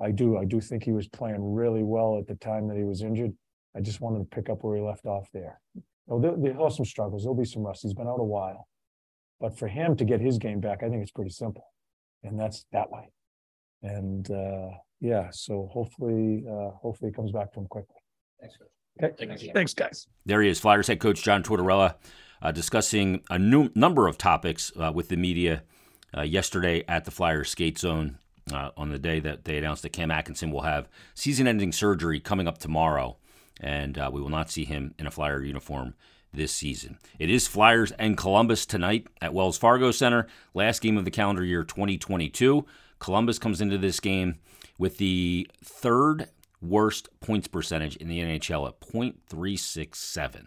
I 0.01 0.11
do, 0.13 0.39
I 0.39 0.45
do 0.45 0.61
think 0.61 0.85
he 0.85 0.93
was 0.93 1.09
playing 1.09 1.55
really 1.55 1.83
well 1.83 2.19
at 2.19 2.27
the 2.27 2.37
time 2.37 2.69
that 2.69 2.77
he 2.77 2.85
was 2.85 3.03
injured. 3.03 3.33
I 3.77 3.81
just 3.81 4.01
wanted 4.01 4.21
to 4.21 4.25
pick 4.25 4.49
up 4.49 4.63
where 4.63 4.77
he 4.77 4.83
left 4.83 5.05
off 5.07 5.29
there. 5.35 5.61
Oh, 6.09 6.21
there, 6.21 6.35
there 6.37 6.61
are 6.61 6.71
some 6.71 6.85
struggles. 6.85 7.25
There'll 7.25 7.35
be 7.35 7.45
some 7.45 7.63
rust. 7.63 7.83
He's 7.83 7.95
been 7.95 8.07
out 8.07 8.21
a 8.21 8.25
while, 8.25 8.69
but 9.41 9.59
for 9.59 9.67
him 9.67 9.97
to 9.97 10.05
get 10.05 10.21
his 10.21 10.39
game 10.39 10.61
back, 10.61 10.83
I 10.83 10.89
think 10.89 11.03
it's 11.03 11.11
pretty 11.11 11.33
simple, 11.33 11.67
and 12.23 12.39
that's 12.39 12.65
that 12.73 12.91
way. 12.91 13.11
And 13.83 14.31
uh, 14.31 14.69
yeah, 15.01 15.31
so 15.31 15.69
hopefully, 15.73 16.45
uh, 16.49 16.71
hopefully, 16.81 17.11
it 17.11 17.17
comes 17.17 17.33
back 17.33 17.53
to 17.53 17.61
him 17.61 17.67
quickly. 17.67 17.97
Thanks. 18.41 18.57
Okay. 19.03 19.51
Thanks, 19.53 19.75
guys. 19.75 20.07
There 20.25 20.43
he 20.43 20.49
is, 20.49 20.59
Flyers 20.59 20.87
head 20.87 21.01
coach 21.01 21.23
John 21.23 21.43
Tortorella, 21.43 21.97
uh, 22.41 22.53
discussing 22.53 23.23
a 23.29 23.39
new 23.39 23.71
number 23.75 24.07
of 24.07 24.17
topics 24.17 24.73
uh, 24.81 24.91
with 24.95 25.09
the 25.09 25.17
media 25.17 25.63
uh, 26.17 26.23
yesterday 26.23 26.85
at 26.89 27.05
the 27.05 27.11
Flyers 27.11 27.51
skate 27.51 27.79
zone 27.79 28.19
uh, 28.53 28.71
on 28.77 28.91
the 28.91 28.99
day 28.99 29.21
that 29.21 29.45
they 29.45 29.59
announced 29.59 29.83
that 29.83 29.93
Cam 29.93 30.11
Atkinson 30.11 30.51
will 30.51 30.63
have 30.63 30.89
season 31.15 31.47
ending 31.47 31.73
surgery 31.73 32.21
coming 32.21 32.49
up 32.49 32.59
tomorrow, 32.59 33.17
and 33.61 33.99
uh, 33.99 34.11
we 34.13 34.21
will 34.21 34.31
not 34.31 34.51
see 34.51 34.65
him 34.65 34.95
in 34.99 35.07
a 35.07 35.11
Flyer 35.11 35.43
uniform 35.43 35.95
this 36.33 36.53
season. 36.53 36.99
It 37.19 37.31
is 37.31 37.47
Flyers 37.47 37.93
and 37.93 38.17
Columbus 38.17 38.67
tonight 38.67 39.07
at 39.21 39.35
Wells 39.35 39.59
Fargo 39.59 39.91
Center, 39.91 40.27
last 40.55 40.81
game 40.81 40.97
of 40.97 41.05
the 41.05 41.11
calendar 41.11 41.45
year 41.45 41.65
2022. 41.65 42.65
Columbus 42.99 43.39
comes 43.39 43.61
into 43.61 43.79
this 43.79 44.01
game 44.01 44.39
with 44.79 44.99
the 44.99 45.51
third 45.63 46.29
worst 46.69 47.09
points 47.21 47.49
percentage 47.49 47.97
in 47.97 48.09
the 48.09 48.21
NHL 48.21 48.69
at 48.69 48.81
.367. 48.81 50.47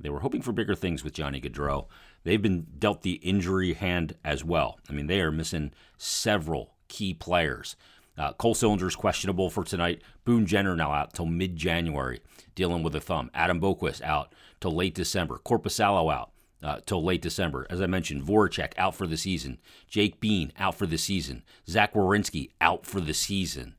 They 0.00 0.10
were 0.10 0.20
hoping 0.20 0.42
for 0.42 0.52
bigger 0.52 0.74
things 0.74 1.02
with 1.02 1.12
Johnny 1.12 1.40
Gaudreau 1.40 1.88
they've 2.24 2.42
been 2.42 2.66
dealt 2.78 3.02
the 3.02 3.14
injury 3.14 3.72
hand 3.72 4.14
as 4.24 4.44
well. 4.44 4.78
I 4.88 4.92
mean, 4.92 5.06
they 5.06 5.20
are 5.20 5.32
missing 5.32 5.72
several 5.96 6.74
key 6.88 7.14
players. 7.14 7.76
Uh, 8.16 8.32
Cole 8.32 8.54
Sillinger's 8.54 8.96
questionable 8.96 9.48
for 9.48 9.64
tonight. 9.64 10.02
Boone 10.24 10.44
Jenner 10.44 10.76
now 10.76 10.92
out 10.92 11.14
till 11.14 11.26
mid 11.26 11.56
January, 11.56 12.20
dealing 12.54 12.82
with 12.82 12.94
a 12.94 13.00
thumb. 13.00 13.30
Adam 13.32 13.60
Boqvist 13.60 14.02
out 14.02 14.34
till 14.60 14.74
late 14.74 14.94
December. 14.94 15.40
Korpisalo 15.44 16.12
out 16.12 16.32
uh, 16.62 16.80
till 16.84 17.02
late 17.02 17.22
December. 17.22 17.66
As 17.70 17.80
I 17.80 17.86
mentioned, 17.86 18.24
Voracek 18.24 18.72
out 18.76 18.94
for 18.94 19.06
the 19.06 19.16
season. 19.16 19.58
Jake 19.88 20.20
Bean 20.20 20.52
out 20.58 20.74
for 20.74 20.86
the 20.86 20.98
season. 20.98 21.44
Zach 21.68 21.94
Werenski 21.94 22.50
out 22.60 22.84
for 22.84 23.00
the 23.00 23.14
season. 23.14 23.76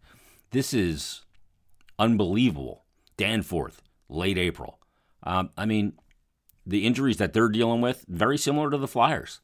This 0.51 0.73
is 0.73 1.21
unbelievable. 1.99 2.85
Danforth, 3.17 3.83
late 4.07 4.37
April. 4.37 4.79
Um, 5.23 5.49
I 5.57 5.65
mean, 5.65 5.93
the 6.65 6.85
injuries 6.85 7.17
that 7.17 7.33
they're 7.33 7.49
dealing 7.49 7.81
with 7.81 8.05
very 8.07 8.37
similar 8.37 8.71
to 8.71 8.77
the 8.77 8.87
Flyers. 8.87 9.41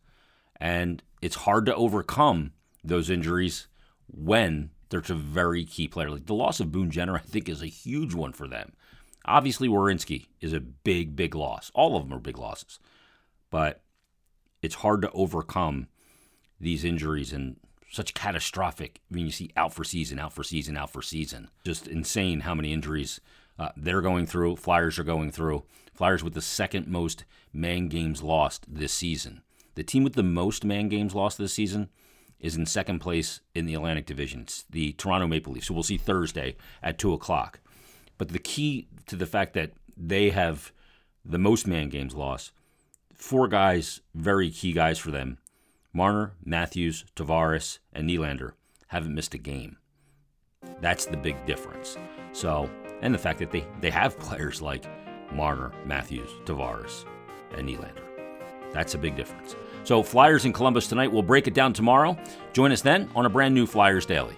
And 0.60 1.04
it's 1.22 1.36
hard 1.36 1.66
to 1.66 1.76
overcome 1.76 2.54
those 2.84 3.10
injuries 3.10 3.68
when 4.08 4.70
there's 4.90 5.10
a 5.10 5.16
very 5.16 5.66
key 5.66 5.88
player. 5.88 6.10
Like 6.10 6.28
the 6.28 6.34
loss 6.34 6.60
of 6.60 6.72
Boone 6.72 6.92
Jenner, 6.92 7.16
I 7.16 7.20
think, 7.20 7.50
is 7.50 7.62
a 7.62 7.68
huge 7.68 8.14
one 8.14 8.32
for 8.32 8.48
them. 8.48 8.74
Obviously, 9.26 9.68
Werenski 9.68 10.28
is 10.40 10.54
a 10.54 10.60
big, 10.60 11.16
big 11.16 11.36
loss. 11.36 11.72
All 11.74 11.98
of 11.98 12.04
them 12.04 12.18
are 12.18 12.22
big 12.22 12.38
losses. 12.38 12.80
But 13.50 13.82
it's 14.62 14.76
hard 14.76 15.02
to 15.02 15.12
overcome 15.12 15.88
these 16.60 16.86
injuries 16.86 17.34
and 17.34 17.58
such 17.92 18.14
catastrophic. 18.14 19.02
I 19.10 19.16
mean, 19.16 19.26
you 19.26 19.32
see 19.32 19.52
out 19.56 19.74
for 19.74 19.84
season, 19.84 20.20
out 20.20 20.34
for 20.34 20.44
season, 20.44 20.78
out 20.78 20.92
for 20.92 21.02
season. 21.02 21.50
Just 21.64 21.88
insane 21.88 22.42
how 22.42 22.56
many 22.56 22.74
injuries 22.74 23.22
uh, 23.58 23.70
they're 23.78 24.02
going 24.02 24.26
through. 24.26 24.58
Flyers 24.58 25.00
are 25.00 25.04
going 25.04 25.32
through. 25.32 25.64
Flyers 25.94 26.24
with 26.24 26.34
the 26.34 26.42
second 26.42 26.88
most 26.88 27.24
man 27.54 27.88
games 27.88 28.22
lost 28.22 28.66
this 28.68 28.94
season. 28.94 29.42
The 29.76 29.84
team 29.84 30.04
with 30.04 30.14
the 30.14 30.24
most 30.24 30.66
man 30.66 30.90
games 30.90 31.16
lost 31.16 31.38
this 31.38 31.54
season 31.54 31.90
is 32.40 32.56
in 32.56 32.66
second 32.66 33.00
place 33.00 33.40
in 33.54 33.66
the 33.66 33.76
Atlantic 33.76 34.06
Division. 34.06 34.42
It's 34.42 34.64
the 34.70 34.94
Toronto 34.94 35.28
Maple 35.28 35.54
Leafs. 35.54 35.68
So 35.68 35.74
we'll 35.74 35.84
see 35.84 35.98
Thursday 35.98 36.56
at 36.84 36.98
two 36.98 37.14
o'clock. 37.14 37.60
But 38.18 38.30
the 38.30 38.40
key 38.40 38.88
to 39.08 39.16
the 39.16 39.26
fact 39.26 39.54
that 39.54 39.72
they 39.98 40.30
have 40.30 40.72
the 41.24 41.38
most 41.38 41.66
man 41.66 41.90
games 41.90 42.14
lost, 42.14 42.52
four 43.14 43.48
guys, 43.48 44.02
very 44.14 44.52
key 44.52 44.74
guys 44.74 45.00
for 45.00 45.12
them 45.12 45.38
Marner, 45.96 46.34
Matthews, 46.44 47.06
Tavares, 47.16 47.80
and 47.94 48.10
Nylander 48.10 48.52
haven't 48.88 49.16
missed 49.16 49.34
a 49.34 49.38
game. 49.38 49.78
That's 50.82 51.06
the 51.06 51.16
big 51.16 51.46
difference. 51.46 51.98
So, 52.34 52.70
and 53.02 53.14
the 53.14 53.18
fact 53.18 53.40
that 53.40 53.50
they, 53.50 53.66
they 53.80 53.92
have 53.92 54.20
players 54.20 54.62
like 54.62 54.84
Marner, 55.34 55.72
Matthews, 55.86 56.30
Tavares, 56.44 57.06
and 57.56 57.70
Nylander. 57.70 58.04
That's 58.74 58.94
a 58.94 58.98
big 58.98 59.16
difference. 59.16 59.56
So, 59.86 60.04
Flyers 60.04 60.44
in 60.44 60.52
Columbus 60.52 60.88
tonight. 60.88 61.14
We'll 61.14 61.22
break 61.22 61.48
it 61.48 61.54
down 61.54 61.72
tomorrow. 61.72 62.18
Join 62.52 62.74
us 62.74 62.82
then 62.82 63.10
on 63.16 63.26
a 63.26 63.30
brand 63.30 63.56
new 63.56 63.66
Flyers 63.66 64.06
Daily. 64.06 64.36